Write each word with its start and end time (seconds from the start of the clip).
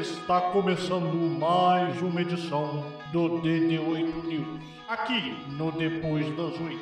Está 0.00 0.40
começando 0.40 1.14
mais 1.38 2.00
uma 2.00 2.22
edição 2.22 2.82
do 3.12 3.42
DD8 3.42 4.24
News. 4.24 4.62
Aqui 4.88 5.36
no 5.50 5.70
Depois 5.70 6.26
das 6.34 6.58
Oito. 6.58 6.80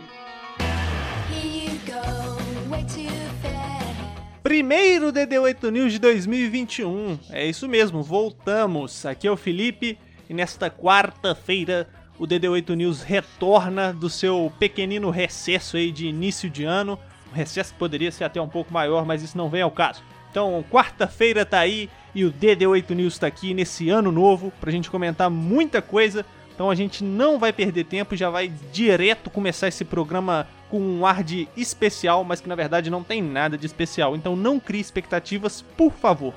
Primeiro 4.44 5.12
DD8 5.12 5.70
News 5.70 5.92
de 5.94 5.98
2021. 5.98 7.18
É 7.30 7.44
isso 7.44 7.66
mesmo, 7.68 8.00
voltamos. 8.00 9.04
Aqui 9.04 9.26
é 9.26 9.30
o 9.30 9.36
Felipe 9.36 9.98
e 10.28 10.32
nesta 10.32 10.70
quarta-feira 10.70 11.88
o 12.16 12.28
DD8 12.28 12.76
News 12.76 13.02
retorna 13.02 13.92
do 13.92 14.08
seu 14.08 14.52
pequenino 14.56 15.10
recesso 15.10 15.76
aí 15.76 15.90
de 15.90 16.06
início 16.06 16.48
de 16.48 16.62
ano. 16.62 16.96
Um 17.32 17.34
recesso 17.34 17.72
que 17.72 17.78
poderia 17.78 18.12
ser 18.12 18.22
até 18.22 18.40
um 18.40 18.48
pouco 18.48 18.72
maior, 18.72 19.04
mas 19.04 19.20
isso 19.20 19.36
não 19.36 19.48
vem 19.48 19.62
ao 19.62 19.70
caso. 19.72 20.00
Então, 20.30 20.64
quarta-feira 20.70 21.44
tá 21.44 21.58
aí 21.58 21.90
e 22.14 22.24
o 22.24 22.32
DD8 22.32 22.90
News 22.90 23.18
tá 23.18 23.26
aqui 23.26 23.54
nesse 23.54 23.88
ano 23.88 24.10
novo 24.10 24.52
pra 24.60 24.70
gente 24.70 24.90
comentar 24.90 25.30
muita 25.30 25.80
coisa. 25.80 26.24
Então 26.54 26.70
a 26.70 26.74
gente 26.74 27.02
não 27.02 27.38
vai 27.38 27.52
perder 27.52 27.84
tempo, 27.84 28.14
já 28.14 28.28
vai 28.28 28.52
direto 28.72 29.30
começar 29.30 29.68
esse 29.68 29.84
programa 29.84 30.46
com 30.68 30.80
um 30.80 31.06
ar 31.06 31.24
de 31.24 31.48
especial, 31.56 32.22
mas 32.22 32.40
que 32.40 32.48
na 32.48 32.54
verdade 32.54 32.90
não 32.90 33.02
tem 33.02 33.22
nada 33.22 33.56
de 33.56 33.66
especial. 33.66 34.14
Então 34.14 34.36
não 34.36 34.60
crie 34.60 34.80
expectativas, 34.80 35.62
por 35.76 35.92
favor. 35.92 36.34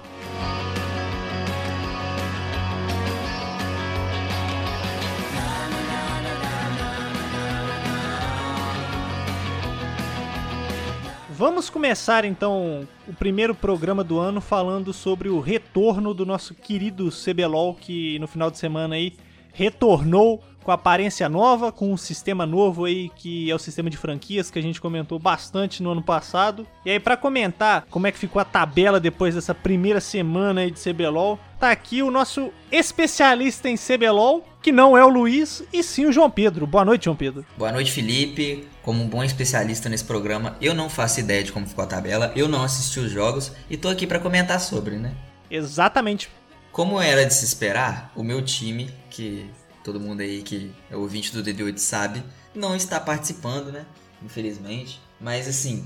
Vamos 11.46 11.70
começar 11.70 12.24
então 12.24 12.88
o 13.06 13.14
primeiro 13.14 13.54
programa 13.54 14.02
do 14.02 14.18
ano 14.18 14.40
falando 14.40 14.94
sobre 14.94 15.28
o 15.28 15.42
retorno 15.42 16.14
do 16.14 16.26
nosso 16.26 16.56
querido 16.56 17.10
CBLOL 17.12 17.76
que 17.76 18.18
no 18.20 18.30
final 18.30 18.50
de 18.50 18.58
semana 18.58 18.96
aí 18.96 19.12
retornou 19.52 20.42
com 20.64 20.72
aparência 20.72 21.30
nova, 21.30 21.72
com 21.72 21.92
um 21.92 21.98
sistema 21.98 22.46
novo 22.46 22.86
aí 22.86 23.10
que 23.16 23.52
é 23.52 23.56
o 23.56 23.60
sistema 23.60 23.90
de 23.90 23.98
franquias 23.98 24.50
que 24.50 24.58
a 24.58 24.62
gente 24.62 24.82
comentou 24.82 25.20
bastante 25.20 25.84
no 25.84 25.92
ano 25.92 26.02
passado. 26.02 26.66
E 26.86 26.90
aí 26.90 27.00
para 27.00 27.18
comentar 27.18 27.86
como 27.90 28.08
é 28.08 28.12
que 28.12 28.18
ficou 28.18 28.42
a 28.42 28.46
tabela 28.46 29.00
depois 29.00 29.36
dessa 29.36 29.54
primeira 29.54 30.02
semana 30.02 30.62
aí 30.62 30.72
de 30.72 30.80
CBLOL, 30.80 31.38
tá 31.60 31.72
aqui 31.72 32.02
o 32.02 32.10
nosso 32.10 32.52
especialista 32.72 33.70
em 33.70 33.76
CBLOL, 33.76 34.46
que 34.62 34.72
não 34.72 34.98
é 34.98 35.04
o 35.04 35.10
Luiz, 35.10 35.64
e 35.72 35.84
sim 35.84 36.06
o 36.06 36.12
João 36.12 36.30
Pedro. 36.30 36.66
Boa 36.66 36.86
noite, 36.86 37.06
João 37.06 37.16
Pedro. 37.16 37.46
Boa 37.58 37.72
noite, 37.72 37.92
Felipe. 37.92 38.68
Como 38.82 39.04
um 39.04 39.08
bom 39.08 39.24
especialista 39.24 39.88
nesse 39.88 40.04
programa, 40.04 40.58
eu 40.60 40.74
não 40.74 40.90
faço 40.90 41.20
ideia 41.20 41.44
de 41.44 41.52
como 41.52 41.68
ficou 41.68 41.84
a 41.84 41.88
tabela, 41.88 42.32
eu 42.36 42.50
não 42.50 42.64
assisti 42.64 43.00
os 43.00 43.12
jogos 43.12 43.54
e 43.70 43.78
tô 43.78 43.88
aqui 43.88 44.06
para 44.06 44.20
comentar 44.20 44.60
sobre, 44.60 44.98
né? 44.98 45.14
Exatamente. 45.50 46.30
Como 46.72 47.00
era 47.00 47.26
de 47.26 47.34
se 47.34 47.46
esperar, 47.46 48.12
o 48.16 48.24
meu 48.24 48.42
time, 48.42 48.90
que 49.10 49.50
todo 49.84 50.00
mundo 50.00 50.22
aí 50.22 50.42
que 50.42 50.72
é 50.90 50.96
ouvinte 50.96 51.34
do 51.34 51.44
DD8 51.44 51.78
sabe, 51.78 52.24
não 52.56 52.76
está 52.76 53.00
participando, 53.00 53.72
né? 53.72 53.86
Infelizmente. 54.24 55.02
Mas 55.20 55.48
assim, 55.48 55.86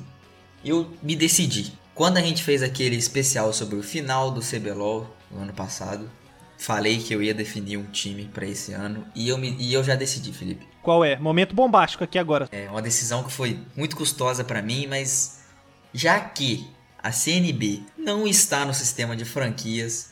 eu 0.64 0.92
me 1.02 1.16
decidi. 1.16 1.74
Quando 1.94 2.18
a 2.18 2.22
gente 2.22 2.44
fez 2.44 2.62
aquele 2.62 2.96
especial 2.96 3.52
sobre 3.52 3.76
o 3.76 3.84
final 3.84 4.30
do 4.30 4.42
CBLOL 4.42 5.08
no 5.32 5.42
ano 5.42 5.54
passado, 5.54 6.10
falei 6.58 7.00
que 7.00 7.14
eu 7.14 7.24
ia 7.24 7.34
definir 7.34 7.78
um 7.78 7.86
time 7.86 8.26
para 8.26 8.46
esse 8.46 8.74
ano 8.74 9.06
e 9.16 9.28
eu, 9.28 9.38
me, 9.38 9.56
e 9.60 9.74
eu 9.74 9.84
já 9.84 9.96
decidi, 9.96 10.32
Felipe. 10.32 10.68
Qual 10.84 11.04
é? 11.04 11.18
Momento 11.18 11.56
bombástico 11.56 12.04
aqui 12.04 12.20
agora. 12.20 12.48
É 12.52 12.70
uma 12.70 12.82
decisão 12.82 13.24
que 13.24 13.32
foi 13.32 13.60
muito 13.76 13.96
custosa 13.96 14.44
para 14.44 14.62
mim, 14.62 14.88
mas 14.88 15.42
já 15.94 16.20
que 16.20 16.68
a 17.02 17.12
CNB 17.12 17.84
não 17.98 18.28
está 18.28 18.66
no 18.66 18.74
sistema 18.74 19.16
de 19.16 19.26
franquias, 19.26 20.12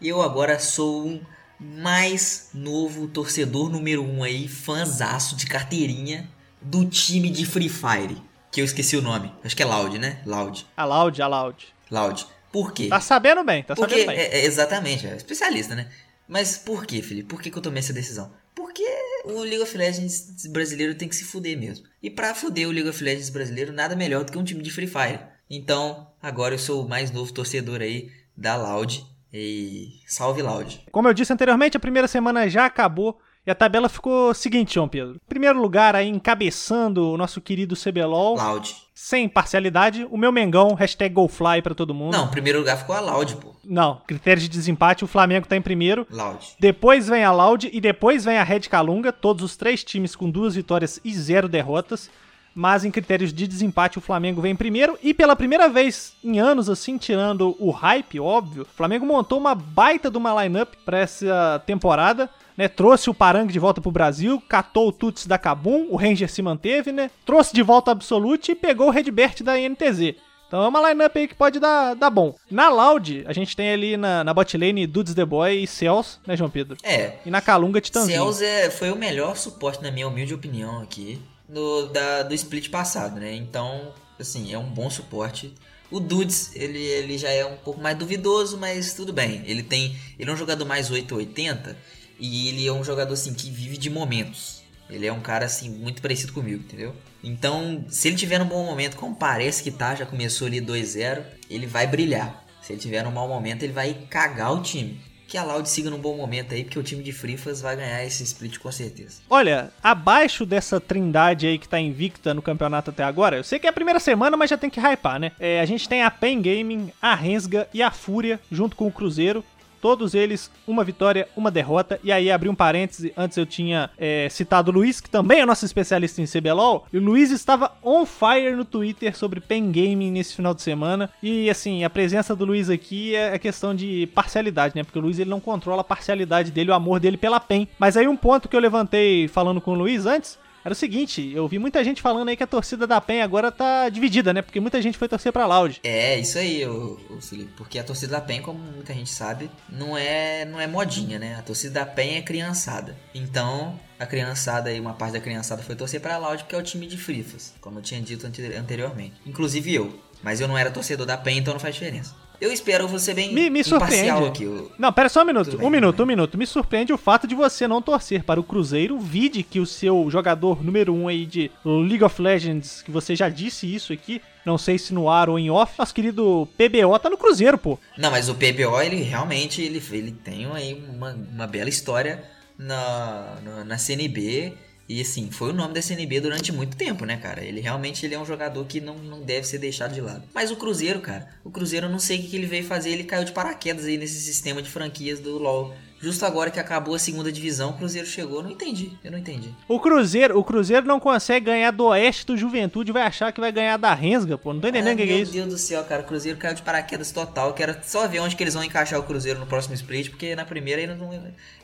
eu 0.00 0.20
agora 0.20 0.58
sou 0.58 1.06
um 1.06 1.20
mais 1.58 2.50
novo 2.52 3.06
torcedor 3.08 3.70
número 3.70 4.02
um 4.04 4.22
aí, 4.22 4.48
fãzaço 4.48 5.36
de 5.36 5.46
carteirinha 5.46 6.28
do 6.60 6.84
time 6.86 7.30
de 7.30 7.44
Free 7.46 7.68
Fire, 7.68 8.20
que 8.50 8.60
eu 8.60 8.64
esqueci 8.64 8.96
o 8.96 9.02
nome. 9.02 9.32
Acho 9.44 9.56
que 9.56 9.62
é 9.62 9.66
Loud, 9.66 9.98
né? 9.98 10.20
Loud. 10.24 10.66
A 10.76 10.84
Loud, 10.84 11.22
a 11.22 11.26
Loud. 11.26 11.66
Loud. 11.90 12.26
Por 12.50 12.72
quê? 12.72 12.88
Tá 12.88 13.00
sabendo 13.00 13.42
bem, 13.42 13.62
tá 13.62 13.74
Porque, 13.74 14.00
sabendo 14.02 14.08
bem. 14.08 14.18
é, 14.18 14.40
é, 14.40 14.44
exatamente, 14.44 15.06
é 15.06 15.16
especialista, 15.16 15.74
né? 15.74 15.88
Mas 16.26 16.56
por 16.56 16.86
quê, 16.86 17.02
Felipe? 17.02 17.28
Por 17.28 17.42
que, 17.42 17.50
que 17.50 17.58
eu 17.58 17.62
tomei 17.62 17.80
essa 17.80 17.92
decisão? 17.92 18.32
Porque 18.54 18.84
o 19.24 19.40
League 19.40 19.60
of 19.60 19.76
Legends 19.76 20.46
brasileiro 20.46 20.94
tem 20.94 21.08
que 21.08 21.16
se 21.16 21.24
fuder 21.24 21.58
mesmo. 21.58 21.86
E 22.02 22.08
pra 22.08 22.34
fuder 22.34 22.68
o 22.68 22.70
League 22.70 22.88
of 22.88 23.02
Legends 23.02 23.28
brasileiro, 23.30 23.72
nada 23.72 23.96
melhor 23.96 24.24
do 24.24 24.32
que 24.32 24.38
um 24.38 24.44
time 24.44 24.62
de 24.62 24.70
Free 24.70 24.86
Fire. 24.86 25.20
Então, 25.50 26.08
agora 26.22 26.54
eu 26.54 26.58
sou 26.58 26.84
o 26.84 26.88
mais 26.88 27.10
novo 27.10 27.32
torcedor 27.32 27.80
aí 27.80 28.10
da 28.36 28.56
Loud. 28.56 29.04
E 29.36 29.88
salve 30.06 30.40
Loud. 30.42 30.80
Como 30.92 31.08
eu 31.08 31.12
disse 31.12 31.32
anteriormente, 31.32 31.76
a 31.76 31.80
primeira 31.80 32.06
semana 32.06 32.48
já 32.48 32.66
acabou 32.66 33.18
e 33.44 33.50
a 33.50 33.54
tabela 33.54 33.88
ficou 33.88 34.32
seguinte, 34.32 34.74
João 34.74 34.88
Pedro. 34.88 35.20
Primeiro 35.28 35.60
lugar 35.60 35.94
aí, 35.96 36.08
encabeçando 36.08 37.10
o 37.10 37.16
nosso 37.16 37.40
querido 37.40 37.74
CBLOL, 37.76 38.36
Loud. 38.36 38.74
sem 38.94 39.28
parcialidade, 39.28 40.06
o 40.10 40.16
meu 40.16 40.32
Mengão, 40.32 40.72
hashtag 40.72 41.14
GoFly 41.14 41.60
pra 41.60 41.74
todo 41.74 41.92
mundo. 41.92 42.16
Não, 42.16 42.28
primeiro 42.28 42.60
lugar 42.60 42.78
ficou 42.78 42.94
a 42.94 43.00
Loud, 43.00 43.36
pô. 43.36 43.54
Não, 43.64 44.00
critério 44.06 44.40
de 44.40 44.48
desempate, 44.48 45.04
o 45.04 45.08
Flamengo 45.08 45.46
tá 45.46 45.56
em 45.56 45.62
primeiro. 45.62 46.06
Loud. 46.10 46.54
Depois 46.58 47.08
vem 47.08 47.24
a 47.24 47.32
Loud 47.32 47.68
e 47.70 47.80
depois 47.80 48.24
vem 48.24 48.38
a 48.38 48.44
Red 48.44 48.60
Calunga, 48.60 49.12
todos 49.12 49.44
os 49.44 49.56
três 49.56 49.82
times 49.84 50.16
com 50.16 50.30
duas 50.30 50.54
vitórias 50.54 51.00
e 51.04 51.12
zero 51.12 51.48
derrotas. 51.48 52.08
Mas 52.54 52.84
em 52.84 52.90
critérios 52.90 53.32
de 53.32 53.48
desempate, 53.48 53.98
o 53.98 54.00
Flamengo 54.00 54.40
vem 54.40 54.52
em 54.52 54.56
primeiro. 54.56 54.96
E 55.02 55.12
pela 55.12 55.34
primeira 55.34 55.68
vez 55.68 56.14
em 56.22 56.38
anos, 56.38 56.70
assim, 56.70 56.96
tirando 56.96 57.56
o 57.58 57.70
hype, 57.70 58.20
óbvio, 58.20 58.62
o 58.62 58.76
Flamengo 58.76 59.04
montou 59.04 59.38
uma 59.38 59.54
baita 59.54 60.10
de 60.10 60.16
uma 60.16 60.42
lineup 60.42 60.74
pra 60.84 61.00
essa 61.00 61.62
temporada. 61.66 62.30
Né, 62.56 62.68
trouxe 62.68 63.10
o 63.10 63.14
Parang 63.14 63.48
de 63.48 63.58
volta 63.58 63.80
pro 63.80 63.90
Brasil, 63.90 64.40
catou 64.48 64.86
o 64.86 64.92
Tuts 64.92 65.26
da 65.26 65.36
Kabum, 65.36 65.88
o 65.90 65.96
Ranger 65.96 66.30
se 66.30 66.40
manteve, 66.40 66.92
né? 66.92 67.10
Trouxe 67.26 67.52
de 67.52 67.62
volta 67.62 67.90
o 67.90 67.92
Absolute 67.92 68.52
e 68.52 68.54
pegou 68.54 68.86
o 68.86 68.90
Redbert 68.90 69.42
da 69.42 69.58
INTZ. 69.58 70.14
Então 70.46 70.62
é 70.62 70.68
uma 70.68 70.88
lineup 70.88 71.16
aí 71.16 71.26
que 71.26 71.34
pode 71.34 71.58
dar, 71.58 71.94
dar 71.94 72.10
bom. 72.10 72.32
Na 72.48 72.68
Loud, 72.68 73.24
a 73.26 73.32
gente 73.32 73.56
tem 73.56 73.72
ali 73.72 73.96
na, 73.96 74.22
na 74.22 74.32
bot 74.32 74.56
lane 74.56 74.86
Dudes 74.86 75.14
The 75.14 75.24
Boy 75.24 75.64
e 75.64 75.66
Cells, 75.66 76.20
né, 76.24 76.36
João 76.36 76.48
Pedro? 76.48 76.76
É, 76.84 77.14
E 77.26 77.30
na 77.30 77.40
Calunga, 77.40 77.80
Titãzinho. 77.80 78.18
Cells 78.18 78.44
é, 78.44 78.70
foi 78.70 78.92
o 78.92 78.96
melhor 78.96 79.36
suporte, 79.36 79.82
na 79.82 79.90
minha 79.90 80.06
humilde 80.06 80.32
opinião, 80.32 80.80
aqui 80.80 81.20
no, 81.48 81.86
da, 81.88 82.22
do 82.22 82.34
split 82.34 82.70
passado, 82.70 83.20
né? 83.20 83.34
Então, 83.34 83.92
assim, 84.18 84.52
é 84.52 84.58
um 84.58 84.70
bom 84.70 84.88
suporte. 84.90 85.54
O 85.90 86.00
Dudes, 86.00 86.54
ele, 86.54 86.78
ele 86.78 87.18
já 87.18 87.30
é 87.30 87.44
um 87.44 87.56
pouco 87.56 87.80
mais 87.80 87.96
duvidoso, 87.96 88.58
mas 88.58 88.94
tudo 88.94 89.12
bem. 89.12 89.42
Ele 89.46 89.62
tem. 89.62 89.96
Ele 90.18 90.30
é 90.30 90.32
um 90.32 90.36
jogador 90.36 90.64
mais 90.64 90.90
880 90.90 91.76
e 92.18 92.48
ele 92.48 92.66
é 92.66 92.72
um 92.72 92.82
jogador 92.82 93.12
assim 93.12 93.34
que 93.34 93.50
vive 93.50 93.76
de 93.76 93.90
momentos. 93.90 94.62
Ele 94.88 95.06
é 95.06 95.12
um 95.12 95.20
cara 95.20 95.46
assim 95.46 95.70
muito 95.70 96.02
parecido 96.02 96.32
comigo, 96.32 96.62
entendeu? 96.62 96.94
Então, 97.22 97.84
se 97.88 98.08
ele 98.08 98.16
tiver 98.16 98.38
num 98.38 98.46
bom 98.46 98.64
momento, 98.64 98.96
como 98.96 99.16
parece 99.16 99.62
que 99.62 99.70
tá, 99.70 99.94
já 99.94 100.04
começou 100.04 100.46
ali 100.46 100.60
2-0, 100.60 101.22
ele 101.48 101.66
vai 101.66 101.86
brilhar. 101.86 102.44
Se 102.60 102.72
ele 102.72 102.80
tiver 102.80 103.02
num 103.02 103.10
mau 103.10 103.28
momento, 103.28 103.62
ele 103.62 103.72
vai 103.72 103.94
cagar 104.10 104.52
o 104.52 104.62
time. 104.62 105.00
Que 105.34 105.38
a 105.38 105.42
Loud 105.42 105.68
siga 105.68 105.90
num 105.90 105.98
bom 105.98 106.16
momento 106.16 106.54
aí, 106.54 106.62
porque 106.62 106.78
o 106.78 106.82
time 106.84 107.02
de 107.02 107.10
Frifas 107.10 107.60
vai 107.60 107.74
ganhar 107.74 108.04
esse 108.04 108.22
split 108.22 108.56
com 108.56 108.70
certeza. 108.70 109.20
Olha, 109.28 109.72
abaixo 109.82 110.46
dessa 110.46 110.78
trindade 110.78 111.48
aí 111.48 111.58
que 111.58 111.68
tá 111.68 111.80
invicta 111.80 112.32
no 112.32 112.40
campeonato 112.40 112.90
até 112.90 113.02
agora, 113.02 113.36
eu 113.36 113.42
sei 113.42 113.58
que 113.58 113.66
é 113.66 113.70
a 113.70 113.72
primeira 113.72 113.98
semana, 113.98 114.36
mas 114.36 114.50
já 114.50 114.56
tem 114.56 114.70
que 114.70 114.78
hypar, 114.78 115.18
né? 115.18 115.32
É, 115.40 115.60
a 115.60 115.64
gente 115.64 115.88
tem 115.88 116.04
a 116.04 116.10
Pen 116.10 116.40
Gaming, 116.40 116.92
a 117.02 117.16
Rensga 117.16 117.68
e 117.74 117.82
a 117.82 117.90
Fúria, 117.90 118.38
junto 118.48 118.76
com 118.76 118.86
o 118.86 118.92
Cruzeiro. 118.92 119.44
Todos 119.84 120.14
eles, 120.14 120.50
uma 120.66 120.82
vitória, 120.82 121.28
uma 121.36 121.50
derrota. 121.50 122.00
E 122.02 122.10
aí, 122.10 122.30
abri 122.30 122.48
um 122.48 122.54
parêntese, 122.54 123.12
antes 123.14 123.36
eu 123.36 123.44
tinha 123.44 123.90
é, 123.98 124.30
citado 124.30 124.70
o 124.70 124.74
Luiz, 124.74 124.98
que 124.98 125.10
também 125.10 125.40
é 125.40 125.44
nosso 125.44 125.66
especialista 125.66 126.22
em 126.22 126.24
CBLOL. 126.24 126.86
E 126.90 126.96
o 126.96 127.02
Luiz 127.02 127.30
estava 127.30 127.70
on 127.82 128.06
fire 128.06 128.56
no 128.56 128.64
Twitter 128.64 129.14
sobre 129.14 129.40
Pen 129.40 129.70
Gaming 129.70 130.10
nesse 130.10 130.34
final 130.34 130.54
de 130.54 130.62
semana. 130.62 131.10
E 131.22 131.50
assim, 131.50 131.84
a 131.84 131.90
presença 131.90 132.34
do 132.34 132.46
Luiz 132.46 132.70
aqui 132.70 133.14
é 133.14 133.38
questão 133.38 133.74
de 133.74 134.06
parcialidade, 134.14 134.74
né? 134.74 134.82
Porque 134.84 134.98
o 134.98 135.02
Luiz 135.02 135.18
ele 135.18 135.28
não 135.28 135.38
controla 135.38 135.82
a 135.82 135.84
parcialidade 135.84 136.50
dele, 136.50 136.70
o 136.70 136.74
amor 136.74 136.98
dele 136.98 137.18
pela 137.18 137.38
Pen. 137.38 137.68
Mas 137.78 137.94
aí 137.94 138.08
um 138.08 138.16
ponto 138.16 138.48
que 138.48 138.56
eu 138.56 138.60
levantei 138.60 139.28
falando 139.28 139.60
com 139.60 139.72
o 139.72 139.74
Luiz 139.74 140.06
antes 140.06 140.38
era 140.64 140.72
o 140.72 140.76
seguinte, 140.76 141.30
eu 141.34 141.46
vi 141.46 141.58
muita 141.58 141.84
gente 141.84 142.00
falando 142.00 142.28
aí 142.28 142.36
que 142.36 142.42
a 142.42 142.46
torcida 142.46 142.86
da 142.86 143.00
PEN 143.00 143.20
agora 143.22 143.52
tá 143.52 143.88
dividida, 143.88 144.32
né? 144.32 144.40
Porque 144.42 144.58
muita 144.60 144.80
gente 144.80 144.96
foi 144.96 145.06
torcer 145.08 145.32
pra 145.32 145.46
Loud. 145.46 145.80
É, 145.84 146.18
isso 146.18 146.38
aí, 146.38 146.66
o, 146.66 146.98
Felipe. 147.20 147.52
Porque 147.56 147.78
a 147.78 147.84
torcida 147.84 148.12
da 148.12 148.20
PEN, 148.20 148.40
como 148.42 148.58
muita 148.58 148.94
gente 148.94 149.10
sabe, 149.10 149.50
não 149.68 149.96
é, 149.96 150.44
não 150.44 150.58
é 150.60 150.66
modinha, 150.66 151.18
né? 151.18 151.36
A 151.38 151.42
torcida 151.42 151.80
da 151.80 151.86
PEN 151.86 152.16
é 152.16 152.22
criançada. 152.22 152.96
Então, 153.14 153.78
a 153.98 154.06
criançada 154.06 154.70
aí, 154.70 154.80
uma 154.80 154.94
parte 154.94 155.12
da 155.12 155.20
criançada 155.20 155.62
foi 155.62 155.76
torcer 155.76 156.00
pra 156.00 156.16
Loud 156.18 156.42
porque 156.44 156.54
é 156.54 156.58
o 156.58 156.62
time 156.62 156.86
de 156.86 156.96
frifas, 156.96 157.54
como 157.60 157.78
eu 157.78 157.82
tinha 157.82 158.00
dito 158.00 158.26
ante- 158.26 158.42
anteriormente. 158.54 159.14
Inclusive 159.26 159.74
eu. 159.74 160.00
Mas 160.22 160.40
eu 160.40 160.48
não 160.48 160.56
era 160.56 160.70
torcedor 160.70 161.04
da 161.06 161.18
PEN, 161.18 161.38
então 161.38 161.52
não 161.52 161.60
faz 161.60 161.74
diferença. 161.74 162.14
Eu 162.40 162.52
espero 162.52 162.86
você 162.88 163.14
bem 163.14 163.32
Me, 163.32 163.48
me 163.48 163.64
surpreende. 163.64 164.24
aqui. 164.26 164.68
Não, 164.78 164.92
pera 164.92 165.08
só 165.08 165.22
um 165.22 165.24
minuto, 165.24 165.56
bem, 165.56 165.66
um 165.66 165.70
minuto, 165.70 166.02
um 166.02 166.06
minuto. 166.06 166.36
Me 166.38 166.46
surpreende 166.46 166.92
o 166.92 166.98
fato 166.98 167.26
de 167.26 167.34
você 167.34 167.66
não 167.66 167.80
torcer 167.80 168.24
para 168.24 168.40
o 168.40 168.44
Cruzeiro. 168.44 168.98
Vide 168.98 169.42
que 169.42 169.60
o 169.60 169.66
seu 169.66 170.08
jogador 170.10 170.62
número 170.62 170.92
um 170.94 171.08
aí 171.08 171.24
de 171.26 171.50
League 171.64 172.04
of 172.04 172.20
Legends, 172.20 172.82
que 172.82 172.90
você 172.90 173.14
já 173.16 173.28
disse 173.28 173.72
isso 173.72 173.92
aqui, 173.92 174.20
não 174.44 174.58
sei 174.58 174.78
se 174.78 174.92
no 174.92 175.08
ar 175.08 175.28
ou 175.28 175.38
em 175.38 175.50
off. 175.50 175.74
Nosso 175.78 175.94
querido 175.94 176.48
PBO 176.56 176.98
tá 176.98 177.08
no 177.08 177.16
Cruzeiro, 177.16 177.56
pô. 177.56 177.78
Não, 177.96 178.10
mas 178.10 178.28
o 178.28 178.34
PBO, 178.34 178.80
ele 178.82 179.02
realmente 179.02 179.62
ele, 179.62 179.82
ele 179.92 180.12
tem 180.12 180.46
aí 180.52 180.82
uma, 180.94 181.12
uma 181.32 181.46
bela 181.46 181.68
história 181.68 182.24
na, 182.58 183.36
na, 183.42 183.64
na 183.64 183.78
CNB. 183.78 184.54
E 184.88 185.00
assim, 185.00 185.30
foi 185.30 185.50
o 185.50 185.52
nome 185.54 185.72
da 185.72 185.80
CNB 185.80 186.20
durante 186.20 186.52
muito 186.52 186.76
tempo, 186.76 187.06
né, 187.06 187.16
cara? 187.16 187.42
Ele 187.42 187.60
realmente 187.60 188.04
ele 188.04 188.14
é 188.14 188.18
um 188.18 188.26
jogador 188.26 188.64
que 188.66 188.80
não, 188.80 188.98
não 188.98 189.22
deve 189.22 189.46
ser 189.46 189.58
deixado 189.58 189.94
de 189.94 190.00
lado. 190.00 190.24
Mas 190.34 190.50
o 190.50 190.56
Cruzeiro, 190.56 191.00
cara, 191.00 191.28
o 191.42 191.50
Cruzeiro 191.50 191.86
eu 191.86 191.90
não 191.90 191.98
sei 191.98 192.18
o 192.18 192.22
que, 192.22 192.28
que 192.28 192.36
ele 192.36 192.46
veio 192.46 192.64
fazer, 192.64 192.90
ele 192.90 193.04
caiu 193.04 193.24
de 193.24 193.32
paraquedas 193.32 193.86
aí 193.86 193.96
nesse 193.96 194.20
sistema 194.20 194.60
de 194.60 194.68
franquias 194.68 195.20
do 195.20 195.38
LoL. 195.38 195.74
Justo 196.04 196.26
agora 196.26 196.50
que 196.50 196.60
acabou 196.60 196.94
a 196.94 196.98
segunda 196.98 197.32
divisão, 197.32 197.70
o 197.70 197.72
Cruzeiro 197.72 198.06
chegou. 198.06 198.42
Não 198.42 198.50
entendi, 198.50 198.92
eu 199.02 199.10
não 199.10 199.16
entendi. 199.18 199.48
O 199.66 199.80
Cruzeiro, 199.80 200.38
o 200.38 200.44
Cruzeiro 200.44 200.86
não 200.86 201.00
consegue 201.00 201.46
ganhar 201.46 201.70
do 201.70 201.86
Oeste 201.86 202.26
do 202.26 202.36
Juventude, 202.36 202.92
vai 202.92 203.04
achar 203.04 203.32
que 203.32 203.40
vai 203.40 203.50
ganhar 203.50 203.78
da 203.78 203.94
Rensga, 203.94 204.36
pô. 204.36 204.52
Não 204.52 204.60
tô 204.60 204.68
entendendo 204.68 204.88
o 204.88 204.92
Ah, 204.92 204.96
que, 204.96 205.02
é 205.02 205.06
meu 205.14 205.18
isso. 205.22 205.32
Deus 205.32 205.48
do 205.48 205.56
céu, 205.56 205.82
cara, 205.84 206.02
o 206.02 206.04
Cruzeiro 206.04 206.36
caiu 206.38 206.54
de 206.54 206.60
paraquedas 206.60 207.10
total. 207.10 207.48
Eu 207.48 207.54
quero 207.54 207.74
só 207.82 208.06
ver 208.06 208.20
onde 208.20 208.36
que 208.36 208.42
eles 208.44 208.52
vão 208.52 208.62
encaixar 208.62 209.00
o 209.00 209.02
Cruzeiro 209.02 209.40
no 209.40 209.46
próximo 209.46 209.74
split, 209.74 210.10
porque 210.10 210.36
na 210.36 210.44
primeira 210.44 210.82
eles 210.82 210.98
não, 210.98 211.10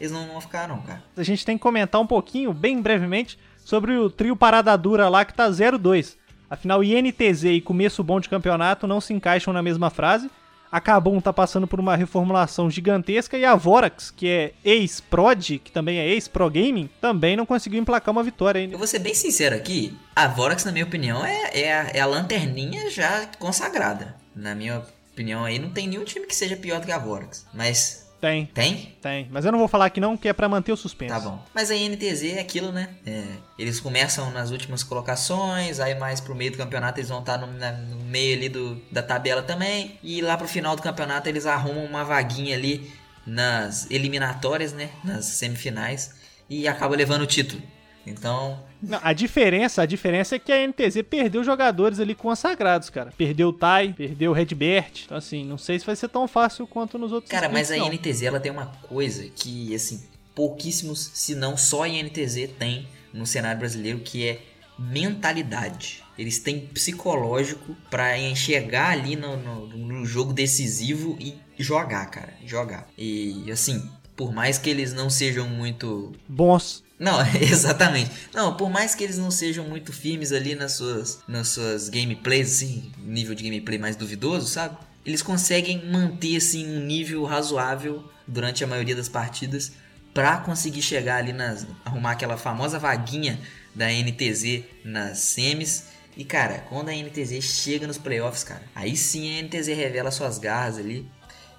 eles 0.00 0.10
não 0.10 0.26
vão 0.26 0.40
ficar, 0.40 0.66
não, 0.66 0.80
cara. 0.80 1.02
A 1.14 1.22
gente 1.22 1.44
tem 1.44 1.58
que 1.58 1.62
comentar 1.62 2.00
um 2.00 2.06
pouquinho, 2.06 2.54
bem 2.54 2.80
brevemente, 2.80 3.38
sobre 3.62 3.92
o 3.98 4.08
trio 4.08 4.34
Parada 4.34 4.74
Dura 4.78 5.08
lá 5.10 5.22
que 5.22 5.34
tá 5.34 5.50
0-2. 5.50 6.16
Afinal, 6.48 6.82
INTZ 6.82 7.44
e 7.44 7.60
começo 7.60 8.02
bom 8.02 8.18
de 8.18 8.28
campeonato 8.30 8.86
não 8.86 9.02
se 9.02 9.12
encaixam 9.12 9.52
na 9.52 9.62
mesma 9.62 9.90
frase. 9.90 10.30
A 10.70 10.80
Kabum 10.80 11.20
tá 11.20 11.32
passando 11.32 11.66
por 11.66 11.80
uma 11.80 11.96
reformulação 11.96 12.70
gigantesca 12.70 13.36
e 13.36 13.44
a 13.44 13.56
Vorax, 13.56 14.10
que 14.10 14.28
é 14.28 14.52
ex-Prod, 14.64 15.58
que 15.58 15.72
também 15.72 15.98
é 15.98 16.06
ex-Pro 16.06 16.48
Gaming, 16.48 16.88
também 17.00 17.36
não 17.36 17.44
conseguiu 17.44 17.80
emplacar 17.80 18.12
uma 18.12 18.22
vitória 18.22 18.60
Eu 18.60 18.64
ainda. 18.64 18.76
vou 18.76 18.86
ser 18.86 19.00
bem 19.00 19.14
sincero 19.14 19.56
aqui, 19.56 19.98
a 20.14 20.28
Vorax, 20.28 20.64
na 20.64 20.70
minha 20.70 20.84
opinião, 20.84 21.24
é, 21.24 21.50
é, 21.52 21.72
a, 21.72 21.90
é 21.94 22.00
a 22.00 22.06
lanterninha 22.06 22.88
já 22.88 23.26
consagrada. 23.38 24.14
Na 24.34 24.54
minha 24.54 24.82
opinião 25.12 25.44
aí, 25.44 25.58
não 25.58 25.70
tem 25.70 25.88
nenhum 25.88 26.04
time 26.04 26.24
que 26.26 26.34
seja 26.36 26.56
pior 26.56 26.78
do 26.80 26.86
que 26.86 26.92
a 26.92 26.98
Vorax. 26.98 27.46
Mas 27.52 27.99
Tem, 28.20 28.46
tem? 28.46 28.94
tem. 29.00 29.28
Mas 29.30 29.44
eu 29.44 29.52
não 29.52 29.58
vou 29.58 29.66
falar 29.68 29.86
aqui 29.86 29.98
não, 30.00 30.16
que 30.16 30.28
é 30.28 30.32
pra 30.32 30.48
manter 30.48 30.72
o 30.72 30.76
suspense. 30.76 31.12
Tá 31.12 31.18
bom. 31.20 31.42
Mas 31.54 31.70
a 31.70 31.74
INTZ 31.74 32.22
é 32.36 32.40
aquilo, 32.40 32.70
né? 32.70 32.90
É, 33.06 33.24
eles 33.58 33.80
começam 33.80 34.30
nas 34.30 34.50
últimas 34.50 34.82
colocações, 34.82 35.80
aí 35.80 35.94
mais 35.98 36.20
pro 36.20 36.34
meio 36.34 36.50
do 36.52 36.58
campeonato 36.58 37.00
eles 37.00 37.08
vão 37.08 37.20
estar 37.20 37.38
no, 37.38 37.46
na- 37.54 37.72
no 37.72 37.96
meio 38.04 38.36
ali 38.36 38.48
do, 38.48 38.74
da 38.92 39.02
tabela 39.02 39.42
também. 39.42 39.98
E 40.02 40.20
lá 40.20 40.36
pro 40.36 40.46
final 40.46 40.76
do 40.76 40.82
campeonato 40.82 41.28
eles 41.28 41.46
arrumam 41.46 41.84
uma 41.84 42.04
vaguinha 42.04 42.54
ali 42.56 42.90
nas 43.26 43.90
eliminatórias, 43.90 44.72
né? 44.72 44.90
Nas 45.04 45.24
semifinais. 45.26 46.14
E 46.48 46.66
acabam 46.66 46.96
levando 46.98 47.22
o 47.22 47.26
título. 47.26 47.62
Então, 48.10 48.58
Não, 48.82 48.98
a 49.02 49.12
diferença, 49.12 49.82
a 49.82 49.86
diferença 49.86 50.36
é 50.36 50.38
que 50.38 50.52
a 50.52 50.66
NTZ 50.66 51.02
perdeu 51.08 51.42
jogadores 51.44 51.98
ali 52.00 52.14
consagrados, 52.14 52.90
cara. 52.90 53.12
Perdeu 53.16 53.48
o 53.48 53.52
Tai, 53.52 53.92
perdeu 53.92 54.30
o 54.30 54.34
Redbert. 54.34 55.02
Então, 55.04 55.16
assim, 55.16 55.44
não 55.44 55.56
sei 55.58 55.78
se 55.78 55.86
vai 55.86 55.96
ser 55.96 56.08
tão 56.08 56.26
fácil 56.28 56.66
quanto 56.66 56.98
nos 56.98 57.12
outros 57.12 57.30
Cara, 57.30 57.48
mas 57.48 57.70
a 57.70 57.76
não. 57.76 57.92
INTZ 57.92 58.22
ela 58.22 58.40
tem 58.40 58.50
uma 58.52 58.66
coisa 58.88 59.24
que, 59.34 59.74
assim, 59.74 60.02
pouquíssimos, 60.34 61.10
se 61.14 61.34
não 61.34 61.56
só 61.56 61.82
a 61.84 61.88
INTZ 61.88 62.50
tem 62.58 62.88
no 63.12 63.26
cenário 63.26 63.58
brasileiro, 63.58 63.98
que 64.00 64.26
é 64.26 64.40
mentalidade. 64.78 66.02
Eles 66.18 66.38
têm 66.38 66.60
psicológico 66.60 67.74
pra 67.90 68.18
enxergar 68.18 68.90
ali 68.90 69.16
no, 69.16 69.36
no- 69.36 69.66
no 69.66 70.04
jogo 70.06 70.32
decisivo 70.32 71.16
e 71.18 71.34
jogar, 71.58 72.06
cara. 72.06 72.32
Jogar. 72.44 72.86
E, 72.96 73.50
assim, 73.50 73.90
por 74.20 74.34
mais 74.34 74.58
que 74.58 74.68
eles 74.68 74.92
não 74.92 75.08
sejam 75.08 75.48
muito 75.48 76.12
Bons. 76.28 76.84
não, 76.98 77.16
exatamente. 77.40 78.10
Não, 78.34 78.54
por 78.54 78.68
mais 78.68 78.94
que 78.94 79.02
eles 79.02 79.16
não 79.16 79.30
sejam 79.30 79.66
muito 79.66 79.94
firmes 79.94 80.30
ali 80.30 80.54
nas 80.54 80.72
suas, 80.72 81.20
nas 81.26 81.48
suas 81.48 81.88
gameplays, 81.88 82.56
assim, 82.56 82.92
nível 82.98 83.34
de 83.34 83.42
gameplay 83.42 83.78
mais 83.78 83.96
duvidoso, 83.96 84.46
sabe? 84.46 84.76
Eles 85.06 85.22
conseguem 85.22 85.86
manter, 85.90 86.36
assim, 86.36 86.68
um 86.68 86.80
nível 86.80 87.24
razoável 87.24 88.04
durante 88.26 88.62
a 88.62 88.66
maioria 88.66 88.94
das 88.94 89.08
partidas 89.08 89.72
pra 90.12 90.36
conseguir 90.36 90.82
chegar 90.82 91.16
ali 91.16 91.32
nas... 91.32 91.66
arrumar 91.82 92.10
aquela 92.10 92.36
famosa 92.36 92.78
vaguinha 92.78 93.40
da 93.74 93.86
NTZ 93.90 94.64
nas 94.84 95.18
semis. 95.18 95.84
E, 96.14 96.26
cara, 96.26 96.58
quando 96.68 96.90
a 96.90 96.92
NTZ 96.92 97.42
chega 97.42 97.86
nos 97.86 97.96
playoffs, 97.96 98.44
cara, 98.44 98.64
aí 98.74 98.94
sim 98.98 99.38
a 99.38 99.42
NTZ 99.42 99.68
revela 99.68 100.10
suas 100.10 100.36
garras 100.38 100.76
ali. 100.76 101.08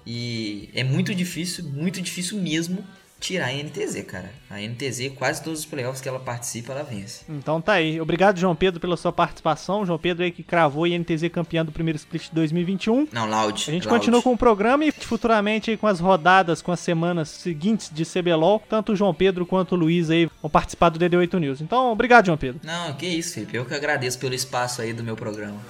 E 0.06 0.68
é 0.74 0.82
muito 0.84 1.14
difícil, 1.14 1.64
muito 1.64 2.00
difícil 2.00 2.38
mesmo 2.38 2.84
tirar 3.22 3.46
a 3.46 3.52
NTZ, 3.52 4.02
cara. 4.04 4.32
A 4.50 4.58
NTZ, 4.60 5.12
quase 5.16 5.42
todos 5.42 5.60
os 5.60 5.64
playoffs 5.64 6.00
que 6.02 6.08
ela 6.08 6.18
participa, 6.18 6.72
ela 6.72 6.82
vence. 6.82 7.24
Então 7.28 7.60
tá 7.60 7.74
aí. 7.74 8.00
Obrigado, 8.00 8.38
João 8.38 8.56
Pedro, 8.56 8.80
pela 8.80 8.96
sua 8.96 9.12
participação. 9.12 9.86
João 9.86 9.98
Pedro 9.98 10.24
aí 10.24 10.32
que 10.32 10.42
cravou 10.42 10.84
a 10.84 10.88
INTZ 10.88 11.28
campeã 11.32 11.64
do 11.64 11.70
primeiro 11.70 11.96
split 11.96 12.24
de 12.24 12.34
2021. 12.34 13.08
Não, 13.12 13.28
Loud. 13.28 13.64
A 13.68 13.72
gente 13.72 13.86
Loud. 13.86 13.88
continua 13.88 14.20
com 14.20 14.32
o 14.32 14.36
programa 14.36 14.84
e 14.84 14.90
futuramente 14.90 15.70
aí 15.70 15.76
com 15.76 15.86
as 15.86 16.00
rodadas, 16.00 16.60
com 16.60 16.72
as 16.72 16.80
semanas 16.80 17.28
seguintes 17.28 17.90
de 17.94 18.04
CBLOL, 18.04 18.60
tanto 18.68 18.92
o 18.92 18.96
João 18.96 19.14
Pedro 19.14 19.46
quanto 19.46 19.72
o 19.72 19.78
Luiz 19.78 20.10
aí 20.10 20.28
vão 20.40 20.50
participar 20.50 20.88
do 20.88 20.98
DD8 20.98 21.38
News. 21.38 21.60
Então, 21.60 21.92
obrigado, 21.92 22.26
João 22.26 22.36
Pedro. 22.36 22.60
Não, 22.64 22.92
que 22.94 23.06
isso, 23.06 23.34
Felipe. 23.34 23.56
Eu 23.56 23.64
que 23.64 23.74
agradeço 23.74 24.18
pelo 24.18 24.34
espaço 24.34 24.82
aí 24.82 24.92
do 24.92 25.04
meu 25.04 25.14
programa. 25.14 25.60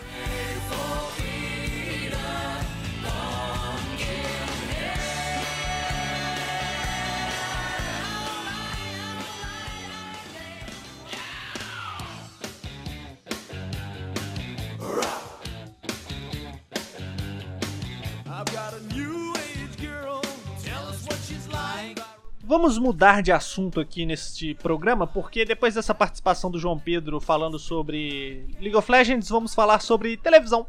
Vamos 22.53 22.77
mudar 22.77 23.23
de 23.23 23.33
assunto 23.33 23.81
aqui 23.81 24.05
neste 24.05 24.53
programa, 24.53 25.07
porque 25.07 25.43
depois 25.43 25.75
dessa 25.75 25.95
participação 25.95 26.51
do 26.51 26.59
João 26.59 26.79
Pedro 26.79 27.19
falando 27.19 27.59
sobre 27.59 28.45
League 28.61 28.77
of 28.77 28.93
Legends, 28.93 29.31
vamos 29.31 29.55
falar 29.55 29.81
sobre 29.81 30.19
televisão. 30.19 30.67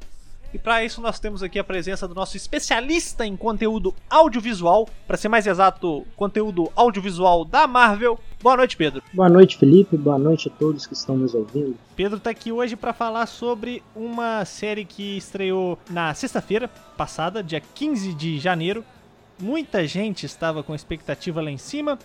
E 0.53 0.57
para 0.57 0.81
isso 0.81 1.01
nós 1.01 1.19
temos 1.19 1.43
aqui 1.43 1.59
a 1.59 1.63
presença 1.63 2.07
do 2.07 2.15
nosso 2.15 2.37
especialista 2.37 3.25
em 3.25 3.35
conteúdo 3.35 3.93
audiovisual, 4.09 4.87
para 5.05 5.17
ser 5.17 5.27
mais 5.27 5.45
exato, 5.45 6.07
conteúdo 6.15 6.71
audiovisual 6.73 7.43
da 7.43 7.67
Marvel. 7.67 8.17
Boa 8.41 8.55
noite, 8.55 8.77
Pedro. 8.77 9.03
Boa 9.13 9.27
noite, 9.27 9.57
Felipe. 9.57 9.97
Boa 9.97 10.17
noite 10.17 10.47
a 10.47 10.51
todos 10.51 10.87
que 10.87 10.93
estão 10.93 11.17
nos 11.17 11.35
ouvindo. 11.35 11.75
Pedro 11.97 12.17
tá 12.17 12.29
aqui 12.29 12.49
hoje 12.49 12.77
para 12.77 12.93
falar 12.93 13.25
sobre 13.25 13.83
uma 13.93 14.45
série 14.45 14.85
que 14.85 15.17
estreou 15.17 15.77
na 15.89 16.13
sexta-feira 16.13 16.69
passada, 16.95 17.43
dia 17.43 17.59
15 17.59 18.13
de 18.13 18.39
janeiro. 18.39 18.85
Muita 19.39 19.85
gente 19.87 20.25
estava 20.25 20.63
com 20.63 20.75
expectativa 20.75 21.41
lá 21.41 21.51
em 21.51 21.57
cima. 21.57 21.97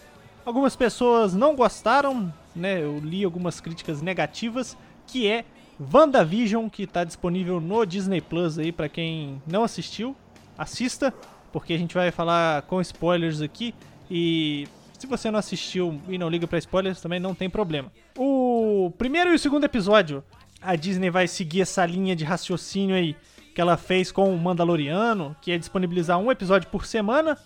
Algumas 0.45 0.75
pessoas 0.75 1.35
não 1.35 1.55
gostaram, 1.55 2.33
né? 2.55 2.83
Eu 2.83 2.99
li 3.01 3.25
algumas 3.25 3.61
críticas 3.61 4.01
negativas, 4.01 4.77
que 5.07 5.29
é 5.29 5.45
WandaVision, 5.93 6.69
que 6.69 6.87
tá 6.87 7.05
disponível 7.05 7.61
no 7.61 7.85
Disney 7.85 8.21
Plus 8.21 8.59
aí 8.59 8.73
para 8.73 8.89
quem 8.89 9.43
não 9.47 9.63
assistiu. 9.63 10.17
Assista, 10.57 11.15
porque 11.53 11.73
a 11.73 11.79
gente 11.79 11.95
vai 11.95 12.11
falar 12.11 12.63
com 12.63 12.81
spoilers 12.81 13.41
aqui 13.41 13.75
e 14.11 14.67
se 14.99 15.07
você 15.07 15.31
não 15.31 15.39
assistiu 15.39 16.01
e 16.09 16.19
não 16.19 16.29
liga 16.29 16.47
pra 16.47 16.59
spoilers, 16.59 17.01
também 17.01 17.21
não 17.21 17.35
tem 17.35 17.49
problema. 17.49 17.93
O 18.17 18.93
primeiro 18.99 19.31
e 19.31 19.35
o 19.35 19.39
segundo 19.39 19.65
episódio, 19.65 20.25
a 20.61 20.75
Disney 20.75 21.11
vai 21.11 21.29
seguir 21.29 21.61
essa 21.61 21.87
linha 21.87 22.17
de 22.17 22.25
raciocínio 22.25 22.97
aí 22.97 23.15
que 23.59 23.61
ela 23.61 23.77
fez 23.77 24.13
com 24.13 24.33
o 24.33 24.39
Mandaloriano, 24.39 25.35
que 25.43 25.51
é 25.51 25.59
disponibilizar 25.59 26.17
um 26.17 26.31
episódio 26.31 26.69
por 26.69 26.87
semana. 26.87 27.37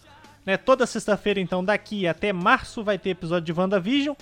Né? 0.45 0.59
Toda 0.59 0.87
sexta-feira, 0.87 1.41
então, 1.41 1.65
daqui 1.65 2.07
até 2.07 2.35
março, 2.35 2.85
vai 2.85 2.99
ter 2.99 3.09
episódio 3.09 3.47
de 3.47 3.59
WandaVision. 3.59 4.15